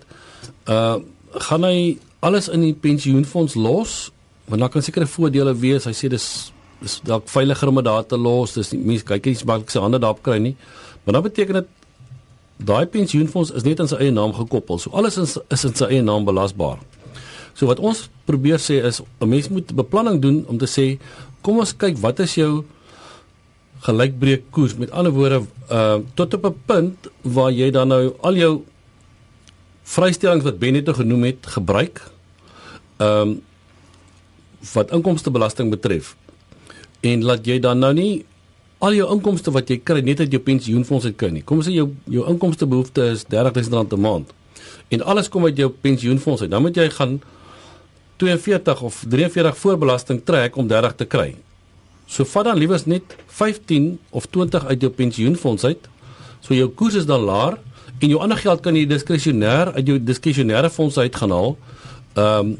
uh 0.68 0.98
gaan 1.30 1.64
hy 1.64 1.98
alles 2.20 2.48
in 2.48 2.60
die 2.60 2.74
pensioenfonds 2.74 3.54
los 3.54 4.10
want 4.50 4.60
dan 4.60 4.70
kan 4.70 4.82
sekere 4.82 5.06
voordele 5.06 5.54
wees. 5.54 5.86
Hy 5.86 5.94
sê 5.94 6.08
dis 6.10 6.52
dis 6.80 6.96
dalk 7.06 7.28
veiliger 7.28 7.68
om 7.68 7.78
dit 7.78 7.84
daar 7.84 8.06
te 8.08 8.18
los. 8.18 8.56
Dis 8.56 8.72
nie 8.72 8.80
mense 8.82 9.06
kyk 9.06 9.28
nie 9.28 9.36
maklik 9.46 9.70
sy 9.70 9.82
hande 9.84 10.00
daarop 10.02 10.22
kry 10.26 10.38
nie. 10.42 10.56
Maar 11.04 11.18
dan 11.18 11.26
beteken 11.28 11.60
dit 11.60 11.68
daai 12.70 12.86
pensioenfonds 12.86 13.52
is 13.56 13.64
net 13.64 13.80
aan 13.80 13.88
sy 13.88 14.00
eie 14.00 14.12
naam 14.12 14.34
gekoppel. 14.36 14.80
So 14.80 14.90
alles 14.96 15.18
is, 15.20 15.36
is 15.52 15.64
in 15.68 15.76
sy 15.76 15.90
eie 15.92 16.02
naam 16.02 16.26
belasbaar. 16.28 16.80
So 17.54 17.68
wat 17.70 17.80
ons 17.84 18.08
probeer 18.28 18.58
sê 18.58 18.80
is 18.84 19.00
'n 19.20 19.28
mens 19.28 19.48
moet 19.48 19.72
beplanning 19.76 20.20
doen 20.20 20.44
om 20.48 20.58
te 20.58 20.66
sê 20.66 20.98
kom 21.42 21.58
ons 21.58 21.76
kyk 21.76 21.96
wat 21.98 22.20
is 22.20 22.34
jou 22.34 22.64
gelykbreek 23.80 24.50
koers. 24.50 24.76
Met 24.76 24.90
ander 24.90 25.12
woorde 25.12 25.42
uh 25.70 25.98
tot 26.14 26.34
op 26.34 26.44
'n 26.44 26.56
punt 26.66 27.08
waar 27.22 27.52
jy 27.52 27.70
dan 27.70 27.88
nou 27.88 28.14
al 28.20 28.34
jou 28.34 28.64
vrystellings 29.90 30.46
wat 30.46 30.58
Ben 30.58 30.76
net 30.76 30.88
nou 30.88 30.96
genoem 30.96 31.30
het 31.32 31.46
gebruik. 31.56 32.02
Ehm 32.98 33.28
um, 33.28 33.38
wat 34.74 34.90
inkomstebelasting 34.92 35.70
betref. 35.72 36.12
En 37.00 37.22
laat 37.24 37.46
jy 37.48 37.54
dan 37.64 37.78
nou 37.80 37.94
nie 37.96 38.26
al 38.84 38.92
jou 38.92 39.06
inkomste 39.14 39.52
wat 39.54 39.70
jy 39.72 39.78
kry 39.80 40.02
net 40.04 40.20
uit 40.20 40.34
jou 40.34 40.40
pensioenfonds 40.44 41.06
uit 41.08 41.16
kry 41.16 41.30
nie. 41.32 41.42
Kom 41.44 41.62
ons 41.62 41.68
sê 41.68 41.72
jou 41.72 41.86
jou 42.12 42.26
inkomste 42.28 42.68
behoefte 42.68 43.06
is 43.14 43.24
R30000 43.24 43.96
'n 43.96 44.00
maand. 44.00 44.32
En 44.88 45.02
alles 45.02 45.28
kom 45.28 45.44
uit 45.44 45.56
jou 45.56 45.70
pensioenfonds 45.70 46.42
uit. 46.42 46.50
Dan 46.50 46.62
moet 46.62 46.76
jy 46.76 46.90
gaan 46.90 47.20
42 48.16 48.82
of 48.82 49.04
43 49.08 49.56
voorbelasting 49.56 50.24
trek 50.24 50.56
om 50.56 50.66
30 50.66 50.94
te 50.94 51.04
kry. 51.04 51.34
So 52.06 52.24
vat 52.24 52.44
dan 52.44 52.58
liewers 52.58 52.84
net 52.84 53.16
15 53.26 53.98
of 54.10 54.26
20 54.26 54.64
uit 54.64 54.80
jou 54.80 54.92
pensioenfonds 54.92 55.64
uit. 55.64 55.88
So 56.40 56.54
jou 56.54 56.68
koers 56.68 56.94
is 56.94 57.06
dan 57.06 57.20
laer 57.20 57.58
en 58.00 58.08
jou 58.08 58.20
ander 58.20 58.40
geld 58.40 58.62
kan 58.64 58.76
jy 58.76 58.86
diskresionêr 58.88 59.72
uit 59.76 59.86
jou 59.86 59.98
diskresionêre 60.00 60.70
fonds 60.72 60.98
uit 60.98 61.16
gaan 61.16 61.36
haal. 61.36 61.56
Ehm 62.16 62.50
um, 62.50 62.58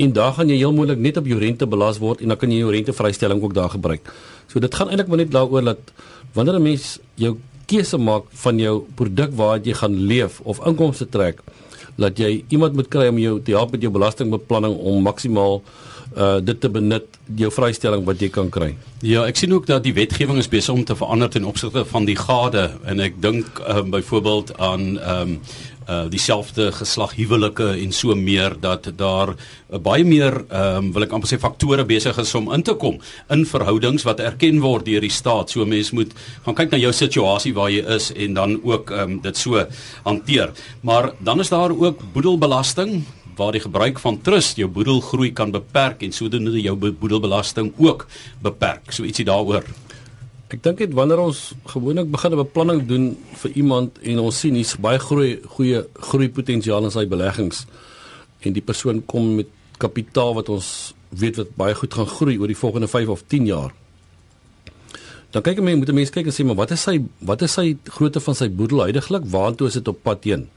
en 0.00 0.12
daar 0.16 0.32
gaan 0.32 0.48
jy 0.48 0.54
heel 0.56 0.72
moontlik 0.72 0.96
net 1.04 1.18
op 1.20 1.26
jou 1.28 1.36
rente 1.36 1.66
belas 1.68 1.98
word 2.00 2.22
en 2.24 2.30
dan 2.32 2.38
kan 2.40 2.48
jy 2.48 2.62
jou 2.62 2.70
rentevrystelling 2.72 3.42
ook 3.42 3.52
daar 3.52 3.68
gebruik. 3.68 4.08
So 4.48 4.58
dit 4.58 4.74
gaan 4.74 4.88
eintlik 4.88 5.10
maar 5.12 5.20
net 5.20 5.30
daaroor 5.30 5.64
dat 5.64 5.92
wanneer 6.32 6.56
'n 6.56 6.62
mens 6.62 6.98
jou 7.14 7.36
keuse 7.66 7.98
maak 7.98 8.24
van 8.32 8.58
jou 8.58 8.86
produk 8.94 9.30
waar 9.36 9.60
jy 9.60 9.74
gaan 9.74 9.94
leef 9.94 10.40
of 10.40 10.64
inkomste 10.66 11.08
trek, 11.08 11.42
dat 11.96 12.18
jy 12.18 12.44
iemand 12.48 12.72
moet 12.74 12.88
kry 12.88 13.08
om 13.08 13.18
jou 13.18 13.42
te 13.42 13.50
help 13.50 13.70
met 13.72 13.80
jou 13.80 13.92
belastingbeplanning 13.92 14.76
om 14.76 15.02
maksimaal 15.02 15.60
uh 15.60 15.89
dit 16.42 16.60
te 16.60 16.68
benut 16.68 17.06
jou 17.38 17.50
vrystelling 17.54 18.04
wat 18.06 18.22
jy 18.22 18.28
kan 18.34 18.48
kry. 18.50 18.72
Ja, 19.06 19.22
ek 19.28 19.38
sien 19.40 19.52
ook 19.54 19.68
dat 19.68 19.84
die 19.86 19.94
wetgewing 19.96 20.40
is 20.42 20.50
besig 20.50 20.74
om 20.74 20.84
te 20.84 20.96
verander 20.98 21.30
ten 21.32 21.46
opsigte 21.48 21.86
van 21.88 22.04
die 22.08 22.18
gade 22.18 22.66
en 22.84 23.00
ek 23.00 23.20
dink 23.22 23.60
uh, 23.62 23.82
byvoorbeeld 23.86 24.56
aan 24.58 24.96
ehm 24.98 25.36
um, 25.36 25.42
uh 25.90 26.04
dieselfde 26.12 26.68
geslag 26.76 27.16
huwelike 27.16 27.64
en 27.72 27.92
so 27.96 28.14
meer 28.14 28.52
dat 28.60 28.84
daar 29.00 29.32
uh, 29.32 29.78
baie 29.80 30.04
meer 30.04 30.36
ehm 30.42 30.76
um, 30.84 30.90
wil 30.94 31.06
ek 31.06 31.14
amper 31.16 31.30
sê 31.30 31.38
faktore 31.40 31.86
besig 31.88 32.18
is 32.20 32.34
om 32.38 32.52
in 32.54 32.62
te 32.62 32.74
kom 32.74 33.00
in 33.32 33.46
verhoudings 33.48 34.04
wat 34.06 34.20
erken 34.20 34.60
word 34.60 34.84
deur 34.86 35.00
die 35.00 35.10
staat. 35.10 35.50
So 35.50 35.64
mense 35.64 35.94
moet 35.96 36.12
gaan 36.44 36.58
kyk 36.60 36.76
na 36.76 36.82
jou 36.82 36.92
situasie 36.92 37.54
waar 37.56 37.72
jy 37.72 37.80
is 37.96 38.10
en 38.12 38.36
dan 38.36 38.58
ook 38.62 38.92
ehm 38.92 39.16
um, 39.16 39.20
dit 39.24 39.36
so 39.36 39.64
hanteer. 40.04 40.52
Maar 40.82 41.12
dan 41.18 41.40
is 41.40 41.48
daar 41.48 41.72
ook 41.72 42.04
boedelbelasting 42.12 43.00
waar 43.40 43.56
die 43.56 43.64
gebruik 43.64 44.00
van 44.02 44.18
trust 44.20 44.58
jou 44.60 44.68
boedelgroei 44.68 45.32
kan 45.32 45.52
beperk 45.54 46.04
en 46.04 46.12
sodoende 46.12 46.60
jou 46.60 46.76
boedelbelasting 46.76 47.72
ook 47.80 48.06
beperk. 48.44 48.92
So 48.92 49.08
ietsie 49.08 49.24
daaroor. 49.28 49.64
Ek 50.50 50.62
dink 50.64 50.80
dit 50.82 50.94
wanneer 50.98 51.22
ons 51.22 51.52
gewoonlik 51.70 52.10
begin 52.10 52.32
'n 52.34 52.42
beplanning 52.42 52.80
doen 52.86 53.16
vir 53.42 53.50
iemand 53.54 53.98
en 54.02 54.18
ons 54.18 54.38
sien 54.40 54.54
hier's 54.54 54.74
baie 54.76 54.98
groei 54.98 55.38
goeie 55.56 55.86
groei 56.10 56.28
potensiaal 56.28 56.84
in 56.84 56.90
sy 56.90 57.06
beleggings 57.06 57.66
en 58.40 58.52
die 58.52 58.62
persoon 58.62 59.02
kom 59.06 59.36
met 59.36 59.46
kapitaal 59.78 60.34
wat 60.34 60.48
ons 60.48 60.94
weet 61.08 61.36
wat 61.36 61.56
baie 61.56 61.74
goed 61.74 61.94
gaan 61.94 62.06
groei 62.06 62.38
oor 62.38 62.50
die 62.50 62.62
volgende 62.62 62.88
5 62.88 63.08
of 63.08 63.22
10 63.26 63.46
jaar. 63.46 63.72
Dan 65.30 65.42
kyk 65.42 65.60
mense 65.62 65.78
moet 65.78 65.92
mense 65.94 66.12
kyk 66.12 66.26
en 66.26 66.34
sê 66.34 66.44
maar 66.44 66.58
wat 66.58 66.70
is 66.74 66.82
sy 66.82 66.98
wat 67.22 67.42
is 67.42 67.52
sy 67.52 67.76
grootte 67.84 68.20
van 68.20 68.34
sy 68.34 68.48
boedel 68.48 68.80
huidigelik 68.80 69.28
waartoe 69.30 69.68
is 69.68 69.78
dit 69.78 69.88
op 69.88 70.02
pad 70.02 70.24
heen? 70.24 70.48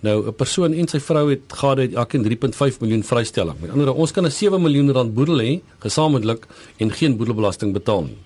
Nou 0.00 0.26
'n 0.26 0.34
persoon 0.34 0.72
en 0.72 0.88
sy 0.88 1.00
vrou 1.00 1.30
het 1.30 1.40
gade 1.48 1.82
het 1.82 1.94
elkeen 1.94 2.22
3.5 2.22 2.80
miljoen 2.80 3.02
vrystelling. 3.02 3.60
Met 3.60 3.70
ander 3.70 3.86
woorde 3.86 4.00
ons 4.00 4.12
kan 4.12 4.24
'n 4.24 4.30
7 4.30 4.62
miljoen 4.62 4.92
rand 4.92 5.14
boedel 5.14 5.38
hê 5.38 5.60
gesamentlik 5.78 6.46
en 6.76 6.90
geen 6.90 7.16
boedelbelasting 7.16 7.72
betaal 7.72 8.02
nie. 8.02 8.18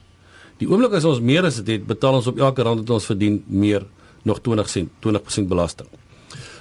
Die 0.58 0.68
oomblik 0.68 0.92
as 0.92 1.04
ons 1.04 1.20
meer 1.20 1.44
as 1.44 1.56
dit 1.56 1.66
het, 1.66 1.86
betaal 1.86 2.14
ons 2.14 2.26
op 2.26 2.38
elke 2.38 2.62
rand 2.62 2.78
wat 2.78 2.90
ons 2.90 3.04
verdien 3.04 3.44
meer 3.46 3.86
nog 4.22 4.40
20 4.40 4.68
sent, 4.68 4.90
20% 5.00 5.48
belasting. 5.48 5.88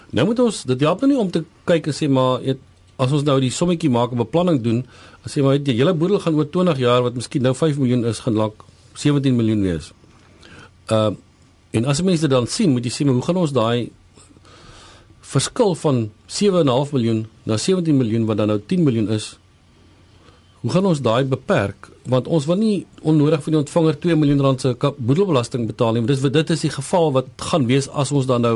Nou 0.09 0.25
moet 0.25 0.39
ons 0.39 0.63
dit 0.63 0.79
help 0.79 1.01
nou 1.01 1.11
nie 1.11 1.19
om 1.19 1.29
te 1.31 1.43
kyk 1.69 1.87
en 1.87 1.93
sê 1.93 2.09
maar 2.09 2.41
het, 2.41 2.57
as 2.99 3.11
ons 3.11 3.23
nou 3.23 3.37
die 3.39 3.51
sommetjie 3.51 3.89
maak 3.89 4.11
en 4.11 4.17
beplanning 4.17 4.61
doen, 4.61 4.85
as 5.25 5.35
jy 5.35 5.43
maar 5.45 5.57
weet 5.57 5.67
jy 5.67 5.75
hele 5.81 5.93
boedel 5.93 6.19
gaan 6.19 6.35
oor 6.35 6.49
20 6.49 6.81
jaar 6.81 7.05
wat 7.05 7.15
miskien 7.19 7.45
nou 7.45 7.53
5 7.55 7.77
miljoen 7.77 8.05
is 8.05 8.19
gaan 8.19 8.39
lank 8.39 8.63
17 8.95 9.35
miljoen 9.35 9.61
wees. 9.61 9.91
Uh 10.91 11.11
en 11.69 11.85
as 11.85 11.99
mense 12.01 12.25
dit 12.25 12.31
dan 12.33 12.47
sien, 12.49 12.71
moet 12.73 12.81
jy 12.83 12.89
sê 12.89 13.05
maar 13.05 13.13
hoe 13.13 13.23
gaan 13.27 13.37
ons 13.37 13.51
daai 13.53 13.91
verskil 15.29 15.75
van 15.83 16.07
7.5 16.27 16.95
miljoen 16.95 17.25
na 17.45 17.57
17 17.57 17.97
miljoen 17.97 18.25
wat 18.29 18.41
dan 18.41 18.49
nou 18.53 18.59
10 18.65 18.83
miljoen 18.83 19.11
is 19.13 19.35
Hoe 20.59 20.71
gaan 20.73 20.89
ons 20.89 20.99
daai 20.99 21.23
beperk 21.23 21.87
want 22.09 22.27
ons 22.27 22.47
wil 22.49 22.57
nie 22.59 22.85
onnodig 23.07 23.43
vir 23.45 23.53
die 23.53 23.59
ontvanger 23.61 23.95
2 24.03 24.17
miljoen 24.19 24.41
rand 24.43 24.63
se 24.63 24.73
boedelbelasting 24.81 25.67
betaal 25.69 25.93
nie. 25.95 26.03
Dis 26.09 26.23
dit 26.25 26.53
is 26.55 26.65
die 26.65 26.71
geval 26.73 27.13
wat 27.15 27.29
gaan 27.51 27.67
wees 27.69 27.87
as 27.93 28.11
ons 28.11 28.27
dan 28.27 28.43
nou 28.43 28.55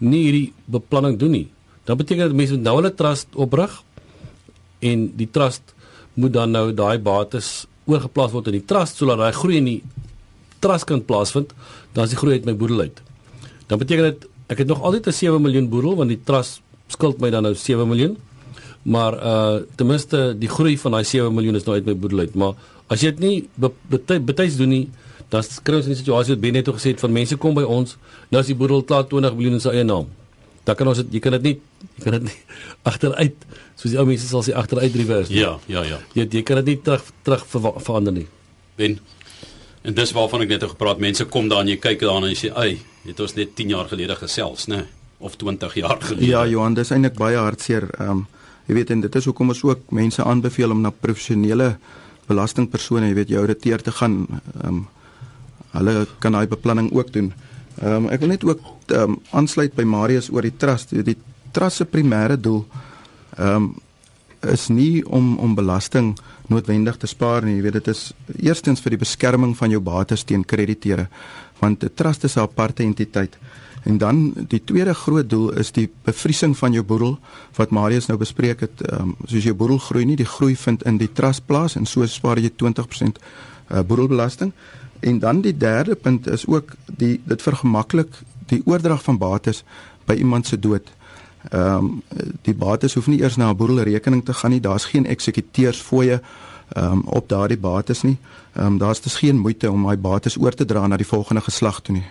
nie 0.00 0.22
hierdie 0.24 0.48
beplanning 0.66 1.18
doen 1.20 1.34
nie. 1.36 1.46
Dan 1.84 2.00
beteken 2.00 2.30
dit 2.32 2.38
mense 2.40 2.56
moet 2.56 2.64
nou 2.64 2.74
hulle 2.80 2.92
trust 2.96 3.36
oprig 3.36 3.76
en 4.80 5.06
die 5.20 5.28
trust 5.30 5.74
moet 6.14 6.34
dan 6.34 6.56
nou 6.56 6.70
daai 6.74 6.98
bates 6.98 7.68
oorgeplaas 7.86 8.32
word 8.34 8.50
in 8.50 8.58
die 8.58 8.66
trust 8.72 8.98
sodat 8.98 9.20
daai 9.20 9.36
groei 9.36 9.60
in 9.60 9.68
die 9.68 9.78
trust 10.64 10.88
kan 10.88 11.04
plaasvind. 11.04 11.54
Dan 11.92 12.08
is 12.08 12.16
die 12.16 12.20
groei 12.22 12.40
uit 12.40 12.48
my 12.48 12.56
boedel 12.56 12.88
uit. 12.88 13.04
Dan 13.68 13.78
beteken 13.78 14.08
dit 14.08 14.26
ek 14.50 14.64
het 14.64 14.68
nog 14.68 14.82
altyd 14.82 15.06
'n 15.06 15.12
7 15.12 15.42
miljoen 15.42 15.68
boedel 15.68 15.94
want 15.96 16.10
die 16.10 16.20
trust 16.24 16.60
skuld 16.88 17.20
my 17.20 17.30
dan 17.30 17.42
nou 17.42 17.54
7 17.54 17.88
miljoen. 17.88 18.16
Maar 18.82 19.14
uh 19.14 19.62
ten 19.76 19.86
minste 19.86 20.34
die 20.38 20.48
groei 20.48 20.78
van 20.78 20.92
daai 20.92 21.04
7 21.04 21.34
miljoen 21.34 21.56
is 21.56 21.64
nou 21.64 21.76
uit 21.76 21.86
my 21.86 21.96
boedel 21.96 22.18
uit. 22.18 22.34
Maar 22.34 22.54
as 22.88 23.00
jy 23.00 23.10
dit 23.14 23.20
nie 23.20 23.48
betyds 24.26 24.56
doen 24.56 24.68
nie 24.68 24.88
dan 25.30 25.44
kry 25.62 25.76
ons 25.76 25.86
'n 25.86 25.94
situasie 25.94 26.34
wat 26.34 26.40
Ben 26.40 26.52
net 26.52 26.68
gesê 26.68 26.90
het 26.90 27.00
van 27.00 27.12
mense 27.12 27.36
kom 27.36 27.54
by 27.54 27.62
ons 27.62 27.96
nou 28.30 28.40
as 28.40 28.46
die 28.46 28.54
boedel 28.54 28.82
klaar 28.82 29.06
20 29.06 29.34
miljoen 29.34 29.52
in 29.52 29.60
sy 29.60 29.68
eie 29.68 29.84
naam. 29.84 30.06
Dan 30.64 30.74
kan 30.74 30.88
ons 30.88 30.96
dit 30.96 31.12
jy 31.12 31.20
kan 31.20 31.32
dit 31.32 31.42
nie 31.42 31.60
jy 31.96 32.02
kan 32.02 32.12
dit 32.12 32.22
nie 32.22 32.38
agteruit 32.90 33.36
soos 33.76 33.90
die 33.90 33.98
ou 33.98 34.06
mense 34.06 34.26
sal 34.26 34.42
sê 34.42 34.52
agteruit 34.52 34.94
reverse 34.94 35.32
ja 35.32 35.58
ja 35.66 35.82
ja. 35.84 35.98
Jy 36.14 36.28
jy 36.30 36.42
kan 36.42 36.56
dit 36.56 36.66
nie 36.66 36.80
terug 36.82 37.02
terug 37.22 37.46
ver, 37.46 37.72
verander 37.80 38.12
nie. 38.12 38.26
Ben 38.76 38.98
en 39.84 39.94
dis 39.94 40.12
waarvan 40.12 40.42
ek 40.42 40.48
net 40.48 40.68
gepraat 40.74 40.98
mense 40.98 41.24
kom 41.24 41.48
daar 41.48 41.64
en 41.64 41.68
jy 41.68 41.76
kyk 41.76 42.00
daarna 42.00 42.28
en 42.28 42.34
jy 42.34 42.40
sê 42.46 42.52
ai 42.54 42.78
het 43.04 43.20
ons 43.20 43.36
net 43.36 43.54
10 43.56 43.70
jaar 43.76 43.88
gelede 43.88 44.16
gesels 44.16 44.68
nê 44.68 44.84
of 45.18 45.36
20 45.36 45.74
jaar 45.74 46.00
gelede 46.00 46.26
ja 46.26 46.44
Johan 46.46 46.74
dis 46.74 46.92
eintlik 46.92 47.18
baie 47.18 47.36
hartseer 47.36 47.88
ehm 47.98 48.10
um, 48.10 48.28
Jy 48.70 48.76
weet 48.76 48.90
en 48.94 49.00
dit 49.02 49.16
is 49.18 49.26
hoekom 49.26 49.50
ons 49.50 49.60
ook 49.66 49.88
mense 49.98 50.22
aanbeveel 50.22 50.70
om 50.70 50.84
na 50.84 50.92
professionele 50.94 51.72
belastingpersone, 52.28 53.08
jy 53.08 53.16
weet, 53.16 53.32
jou 53.32 53.40
ouditeur 53.42 53.82
te 53.82 53.94
gaan. 53.98 54.22
Ehm 54.30 54.68
um, 54.68 54.80
hulle 55.70 55.92
kan 56.18 56.34
daai 56.34 56.50
beplanning 56.50 56.88
ook 56.94 57.12
doen. 57.14 57.32
Ehm 57.80 58.06
um, 58.06 58.08
ek 58.14 58.22
wil 58.22 58.30
net 58.30 58.46
ook 58.46 58.62
ehm 58.94 59.16
um, 59.16 59.18
aansluit 59.34 59.74
by 59.74 59.82
Marius 59.82 60.30
oor 60.30 60.46
die 60.46 60.54
trust. 60.54 60.94
Die 60.94 61.16
trust 61.50 61.82
se 61.82 61.86
primêre 61.86 62.38
doel 62.38 62.62
ehm 63.38 63.56
um, 63.56 63.70
is 64.48 64.68
nie 64.68 65.04
om 65.06 65.38
om 65.38 65.54
belasting 65.54 66.18
noodwendig 66.48 66.96
te 66.96 67.06
spaar 67.06 67.44
nie. 67.44 67.56
Jy 67.56 67.62
weet 67.62 67.78
dit 67.80 67.88
is 67.88 68.12
eerstens 68.40 68.80
vir 68.80 68.96
die 68.96 69.04
beskerming 69.04 69.56
van 69.56 69.70
jou 69.70 69.80
bates 69.80 70.24
teen 70.24 70.44
krediteure 70.44 71.08
want 71.60 71.84
'n 71.84 71.90
trust 71.94 72.24
is 72.24 72.36
'n 72.36 72.40
aparte 72.40 72.82
entiteit. 72.82 73.36
En 73.82 73.98
dan 73.98 74.32
die 74.48 74.64
tweede 74.64 74.94
groot 74.94 75.30
doel 75.30 75.52
is 75.52 75.72
die 75.72 75.88
bevriesing 76.04 76.56
van 76.56 76.72
jou 76.72 76.84
boedel 76.84 77.18
wat 77.56 77.70
Marius 77.70 78.06
nou 78.06 78.18
bespreek 78.18 78.60
het. 78.60 78.80
Ehm 78.80 79.02
um, 79.02 79.16
soos 79.24 79.44
jou 79.44 79.54
boedel 79.54 79.78
groei 79.78 80.04
nie, 80.04 80.16
die 80.16 80.28
groei 80.28 80.56
vind 80.56 80.82
in 80.82 80.98
die 80.98 81.12
trust 81.12 81.46
plaas 81.46 81.76
en 81.76 81.86
so 81.86 82.06
spaar 82.06 82.38
jy 82.38 82.50
20% 82.50 83.16
uh, 83.70 83.80
boedelbelasting. 83.80 84.52
En 85.00 85.18
dan 85.18 85.40
die 85.40 85.56
derde 85.56 85.94
punt 85.94 86.26
is 86.26 86.46
ook 86.46 86.74
die 86.86 87.20
dit 87.24 87.42
vergemaklik 87.42 88.20
die 88.46 88.62
oordrag 88.64 89.02
van 89.02 89.18
bates 89.18 89.64
by 90.04 90.14
iemand 90.14 90.46
se 90.46 90.58
dood. 90.58 90.90
Ehm 91.48 91.76
um, 91.76 92.02
die 92.42 92.54
bates 92.54 92.94
hoef 92.94 93.06
nie 93.06 93.20
eers 93.20 93.36
na 93.36 93.50
'n 93.50 93.56
boedelrekening 93.56 94.24
te 94.24 94.34
gaan 94.34 94.50
nie. 94.50 94.60
Daar's 94.60 94.84
geen 94.84 95.06
eksekuteursfooie 95.06 96.20
ehm 96.68 96.92
um, 96.92 97.02
op 97.06 97.28
daardie 97.28 97.58
bates 97.58 98.02
nie. 98.02 98.18
Ehm 98.52 98.66
um, 98.66 98.78
daar's 98.78 99.00
dus 99.00 99.16
geen 99.16 99.38
moeite 99.38 99.70
om 99.70 99.82
daai 99.82 99.96
bates 99.96 100.36
oor 100.36 100.54
te 100.54 100.64
dra 100.64 100.86
na 100.86 100.96
die 100.96 101.06
volgende 101.06 101.40
geslag 101.40 101.80
toe 101.80 101.94
nie. 101.94 102.06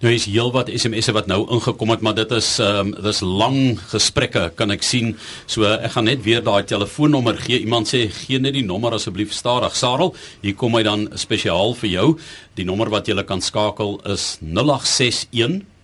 Nou 0.00 0.12
is 0.14 0.24
heelwat 0.24 0.70
SMS'e 0.72 1.12
wat 1.12 1.26
nou 1.26 1.46
ingekom 1.52 1.90
het, 1.90 2.00
maar 2.00 2.14
dit 2.14 2.30
is 2.30 2.58
ehm 2.58 2.92
um, 2.94 3.02
dis 3.02 3.20
lang 3.20 3.78
gesprekke 3.92 4.52
kan 4.54 4.70
ek 4.70 4.82
sien. 4.82 5.16
So 5.46 5.64
ek 5.64 5.92
gaan 5.92 6.04
net 6.04 6.22
weer 6.22 6.42
daai 6.42 6.64
telefoonnommer 6.64 7.36
gee. 7.36 7.60
Iemand 7.60 7.88
sê 7.88 8.10
gee 8.10 8.38
net 8.38 8.52
die 8.52 8.64
nommer 8.64 8.92
asseblief 8.92 9.32
stadig. 9.32 9.76
Sarel, 9.76 10.14
hier 10.40 10.54
kom 10.54 10.74
hy 10.74 10.82
dan 10.82 11.08
spesiaal 11.14 11.74
vir 11.74 11.90
jou. 11.90 12.18
Die 12.54 12.64
nommer 12.64 12.90
wat 12.90 13.06
jy 13.06 13.22
kan 13.22 13.40
skakel 13.40 14.00
is 14.04 14.38
0861 14.42 15.75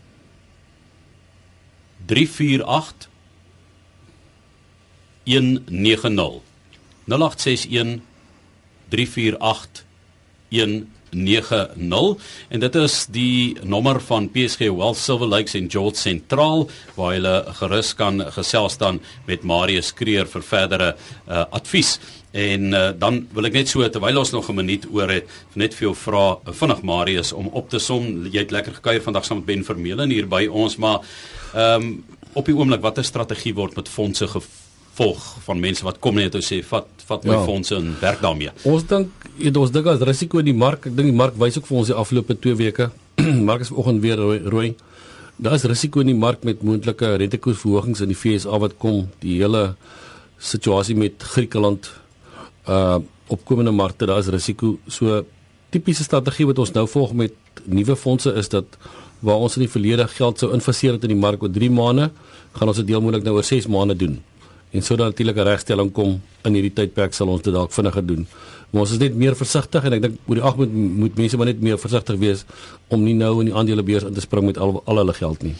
348 2.06 3.08
190 5.24 6.42
0861 7.06 8.00
348 8.88 9.84
190 10.52 12.16
en 12.48 12.60
dit 12.60 12.74
is 12.80 12.96
die 13.12 13.56
nommer 13.68 14.00
van 14.00 14.30
PSG 14.32 14.70
Wealth 14.72 15.00
Silver 15.00 15.28
Lakes 15.28 15.54
en 15.58 15.70
George 15.70 16.00
Sentraal 16.00 16.66
waar 16.96 17.14
jy 17.16 17.34
gerus 17.60 17.92
kan 17.98 18.22
gesels 18.32 18.78
dan 18.80 19.00
met 19.28 19.44
Marius 19.44 19.92
Kreer 19.94 20.26
vir 20.26 20.42
verdere 20.42 20.94
uh, 20.94 21.44
advies. 21.50 21.98
En 22.32 22.72
uh, 22.72 22.90
dan 22.96 23.26
wil 23.36 23.44
ek 23.44 23.58
net 23.58 23.68
so 23.68 23.84
terwyl 23.92 24.18
ons 24.22 24.32
nog 24.32 24.48
'n 24.48 24.56
minuut 24.56 24.86
oor 24.92 25.10
het, 25.10 25.28
net 25.52 25.74
vir 25.74 25.88
jou 25.88 25.94
vra 25.94 26.38
vinnig 26.44 26.82
Marius 26.82 27.32
om 27.32 27.46
op 27.52 27.68
te 27.68 27.78
som. 27.78 28.24
Jy 28.24 28.38
het 28.38 28.50
lekker 28.50 28.74
gekuier 28.74 29.02
vandag 29.02 29.24
saam 29.24 29.36
met 29.36 29.46
Ben 29.46 29.64
Vermeulen 29.64 30.10
hier 30.10 30.26
by 30.28 30.46
ons, 30.48 30.76
maar 30.76 31.00
ehm 31.54 31.82
um, 31.82 32.04
op 32.32 32.46
die 32.46 32.56
oomblik 32.56 32.80
watter 32.80 33.04
strategie 33.04 33.54
word 33.54 33.76
met 33.76 33.88
fondse 33.88 34.26
gevolg 34.26 35.20
van 35.44 35.60
mense 35.60 35.84
wat 35.84 35.98
kom 36.00 36.14
net 36.14 36.34
en 36.34 36.40
sê 36.40 36.62
vat 36.64 36.86
vat 37.06 37.24
my 37.24 37.34
ja. 37.34 37.44
fondse 37.44 37.74
en 37.76 37.96
werk 38.00 38.20
daarmee. 38.20 38.50
Ons 38.64 38.86
dink 38.88 39.10
het 39.38 39.56
ons 39.56 39.70
dink 39.70 39.86
as 39.86 40.00
risiko 40.00 40.38
in 40.38 40.48
die 40.48 40.56
mark. 40.56 40.86
Ek 40.86 40.96
dink 40.96 41.10
die 41.10 41.16
mark 41.16 41.36
wys 41.36 41.58
ook 41.58 41.66
vir 41.66 41.78
ons 41.78 41.92
die 41.92 41.96
afgelope 41.96 42.38
2 42.40 42.54
weke. 42.54 42.90
mark 43.48 43.60
is 43.60 43.68
vanoggend 43.68 44.00
weer 44.00 44.16
rooi. 44.16 44.38
rooi. 44.38 44.74
Daar 45.36 45.54
is 45.54 45.64
risiko 45.64 46.00
in 46.00 46.06
die 46.06 46.18
mark 46.18 46.44
met 46.44 46.62
moontlike 46.62 47.16
rentekoersverhogings 47.16 48.00
in 48.00 48.08
die 48.08 48.16
FSA 48.16 48.58
wat 48.58 48.78
kom. 48.78 49.08
Die 49.20 49.40
hele 49.42 49.74
situasie 50.38 50.96
met 50.96 51.22
Griekeland 51.22 51.90
uh 52.68 52.98
opkomende 53.32 53.70
markte, 53.72 54.04
daar 54.06 54.18
is 54.18 54.26
risiko. 54.28 54.74
So 54.92 55.22
tipiese 55.72 56.04
strategie 56.04 56.44
wat 56.46 56.58
ons 56.58 56.72
nou 56.74 56.84
volg 56.90 57.14
met 57.16 57.32
nuwe 57.64 57.96
fondse 57.96 58.34
is 58.36 58.50
dat 58.52 58.76
waar 59.24 59.40
ons 59.40 59.56
in 59.56 59.64
die 59.64 59.70
verlede 59.72 60.04
geld 60.08 60.42
sou 60.42 60.50
investeer 60.52 60.98
het 60.98 61.06
in 61.06 61.14
die 61.14 61.22
mark 61.22 61.42
oor 61.42 61.52
3 61.54 61.70
maande, 61.72 62.10
gaan 62.52 62.68
ons 62.68 62.76
dit 62.82 62.90
deel 62.90 63.00
moontlik 63.00 63.24
nou 63.24 63.38
oor 63.38 63.46
6 63.46 63.70
maande 63.72 63.96
doen. 63.96 64.18
En 64.72 64.82
sodat 64.82 65.14
natuurlik 65.14 65.36
'n 65.36 65.48
regstelling 65.48 65.92
kom 65.92 66.20
in 66.44 66.52
hierdie 66.54 66.72
tydperk 66.72 67.14
sal 67.14 67.28
ons 67.28 67.42
dit 67.42 67.54
dalk 67.54 67.72
vinniger 67.72 68.06
doen. 68.06 68.26
Maar 68.70 68.80
ons 68.80 68.90
is 68.90 68.98
net 68.98 69.14
meer 69.14 69.36
versigtig 69.36 69.84
en 69.84 69.92
ek 69.92 70.02
dink 70.02 70.14
oor 70.26 70.38
die 70.38 70.44
ag 70.48 70.56
moet 70.56 70.72
moet 70.72 71.18
mense 71.20 71.36
maar 71.36 71.50
net 71.50 71.60
meer 71.60 71.78
versigtig 71.80 72.16
wees 72.22 72.44
om 72.88 73.02
nie 73.04 73.14
nou 73.14 73.40
in 73.40 73.50
die 73.50 73.54
aandelebeurs 73.54 74.06
in 74.08 74.14
te 74.16 74.24
spring 74.24 74.48
met 74.48 74.58
al 74.58 74.80
al 74.86 75.02
hulle 75.02 75.12
geld 75.12 75.42
nie 75.42 75.52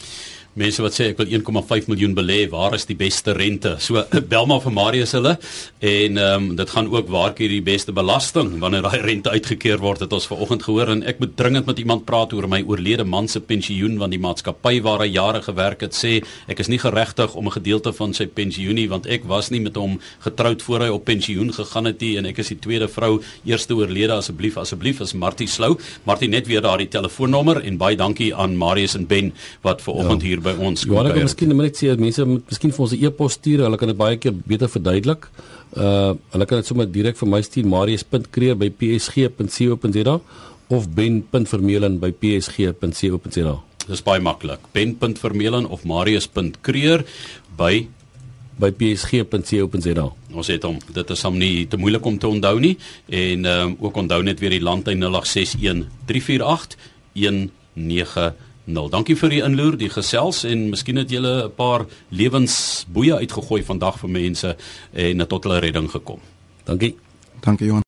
mense 0.59 0.83
wat 0.85 0.93
sê 0.93 1.09
ek 1.12 1.21
wil 1.23 1.31
1,5 1.33 1.88
miljoen 1.88 2.15
belê, 2.17 2.43
waar 2.53 2.75
is 2.77 2.85
die 2.88 2.97
beste 2.99 3.33
rente? 3.33 3.77
So 3.81 4.03
bel 4.33 4.49
maar 4.51 4.61
vir 4.61 4.75
Marius 4.77 5.15
hulle 5.17 5.38
en 5.81 6.19
ehm 6.21 6.51
um, 6.51 6.57
dit 6.57 6.71
gaan 6.71 6.91
ook 6.93 7.09
waar 7.09 7.33
hier 7.38 7.49
die 7.49 7.62
beste 7.65 7.93
belasting 7.97 8.59
wanneer 8.61 8.85
daai 8.85 9.01
rente 9.01 9.31
uitgekeer 9.33 9.81
word 9.81 10.03
het 10.05 10.12
ons 10.12 10.27
vanoggend 10.29 10.67
gehoor 10.67 10.93
en 10.93 11.03
ek 11.09 11.23
moet 11.23 11.33
dringend 11.37 11.67
met 11.67 11.79
iemand 11.81 12.05
praat 12.05 12.35
oor 12.37 12.49
my 12.51 12.61
oorlede 12.69 13.05
man 13.09 13.29
se 13.29 13.41
pensioen 13.41 13.97
want 14.01 14.12
die 14.12 14.21
maatskappy 14.21 14.83
waar 14.85 15.01
hy 15.05 15.09
jare 15.15 15.43
gewerk 15.43 15.87
het 15.87 15.97
sê 15.97 16.19
ek 16.53 16.61
is 16.61 16.69
nie 16.69 16.81
geregtig 16.83 17.35
om 17.35 17.47
'n 17.47 17.57
gedeelte 17.57 17.93
van 17.93 18.12
sy 18.12 18.27
pensioen 18.27 18.77
nie 18.77 18.88
want 18.88 19.07
ek 19.07 19.25
was 19.25 19.51
nie 19.51 19.61
met 19.61 19.77
hom 19.77 19.99
getroud 20.21 20.62
voor 20.62 20.81
hy 20.81 20.88
op 20.88 21.05
pensioen 21.05 21.53
gegaan 21.53 21.87
het 21.87 22.01
nie 22.01 22.19
en 22.19 22.27
ek 22.27 22.38
is 22.38 22.49
die 22.49 22.61
tweede 22.61 22.88
vrou 22.88 23.23
eerste 23.45 23.75
oorlede 23.75 24.12
asseblief 24.12 24.57
asseblief 24.57 25.01
is 25.01 25.15
Martie 25.15 25.49
Slou 25.49 25.79
Martie 26.05 26.29
net 26.29 26.47
weer 26.47 26.61
daardie 26.61 26.88
telefoonnommer 26.88 27.65
en 27.65 27.79
baie 27.79 27.97
dankie 27.97 28.35
aan 28.35 28.57
Marius 28.57 28.95
en 28.95 29.07
Ben 29.07 29.33
wat 29.62 29.83
vanoggend 29.83 30.23
ja. 30.23 30.29
hier 30.29 30.41
by 30.42 30.55
ons 30.59 30.85
kom. 30.87 30.96
Ja, 30.98 31.05
ek 31.12 31.22
miskien 31.28 31.57
net 31.57 31.76
sê 31.78 31.87
mense 31.98 32.24
moet 32.28 32.44
miskien 32.50 32.72
vir 32.74 32.83
ons 32.85 32.92
'n 32.92 33.05
e-pos 33.07 33.33
stuur, 33.38 33.59
hulle 33.66 33.78
kan 33.78 33.88
dit 33.88 33.96
baie 33.96 34.16
keer 34.16 34.35
beter 34.35 34.68
verduidelik. 34.68 35.22
Uh 35.76 36.14
hulle 36.33 36.46
kan 36.46 36.59
dit 36.59 36.66
sommer 36.66 36.87
direk 36.87 37.16
vir 37.16 37.28
my 37.28 37.42
stuur 37.42 37.66
marius.kreer@psg.co.za 37.66 40.20
of 40.68 40.88
ben.vermeulen@psg.co.za. 40.94 43.62
Dis 43.88 44.02
baie 44.02 44.20
maklik. 44.20 44.59
ben.vermeulen 44.72 45.66
of 45.66 45.85
marius.kreer 45.85 47.05
by 47.57 47.88
by 48.62 48.70
psg.co.za. 48.70 50.07
Ons 50.33 50.50
het 50.52 50.62
hom. 50.62 50.78
Dit 50.92 51.11
is 51.11 51.22
hom 51.26 51.38
nie 51.40 51.66
te 51.66 51.81
moeilik 51.81 52.05
om 52.07 52.18
te 52.18 52.28
onthou 52.28 52.61
nie 52.61 52.76
en 53.09 53.44
ehm 53.44 53.72
um, 53.72 53.76
ook 53.81 53.96
onthou 53.96 54.22
net 54.22 54.40
weer 54.40 54.50
die 54.50 54.62
landlyn 54.62 55.02
0861 55.02 55.87
348 56.07 56.76
190 57.14 58.35
Nou, 58.64 58.88
dankie 58.90 59.16
vir 59.18 59.33
die 59.33 59.40
inloer, 59.42 59.77
die 59.77 59.90
gesels 59.90 60.44
en 60.46 60.68
miskien 60.70 60.96
het 60.96 61.11
julle 61.11 61.48
'n 61.48 61.55
paar 61.55 61.87
lewensboeye 62.11 63.16
uitgegooi 63.18 63.62
vandag 63.62 63.98
vir 63.98 64.11
mense 64.11 64.57
en 64.92 65.27
tot 65.27 65.44
hulle 65.44 65.59
redding 65.59 65.90
gekom. 65.90 66.20
Dankie. 66.64 66.96
Dankie 67.40 67.66
Johan. 67.66 67.81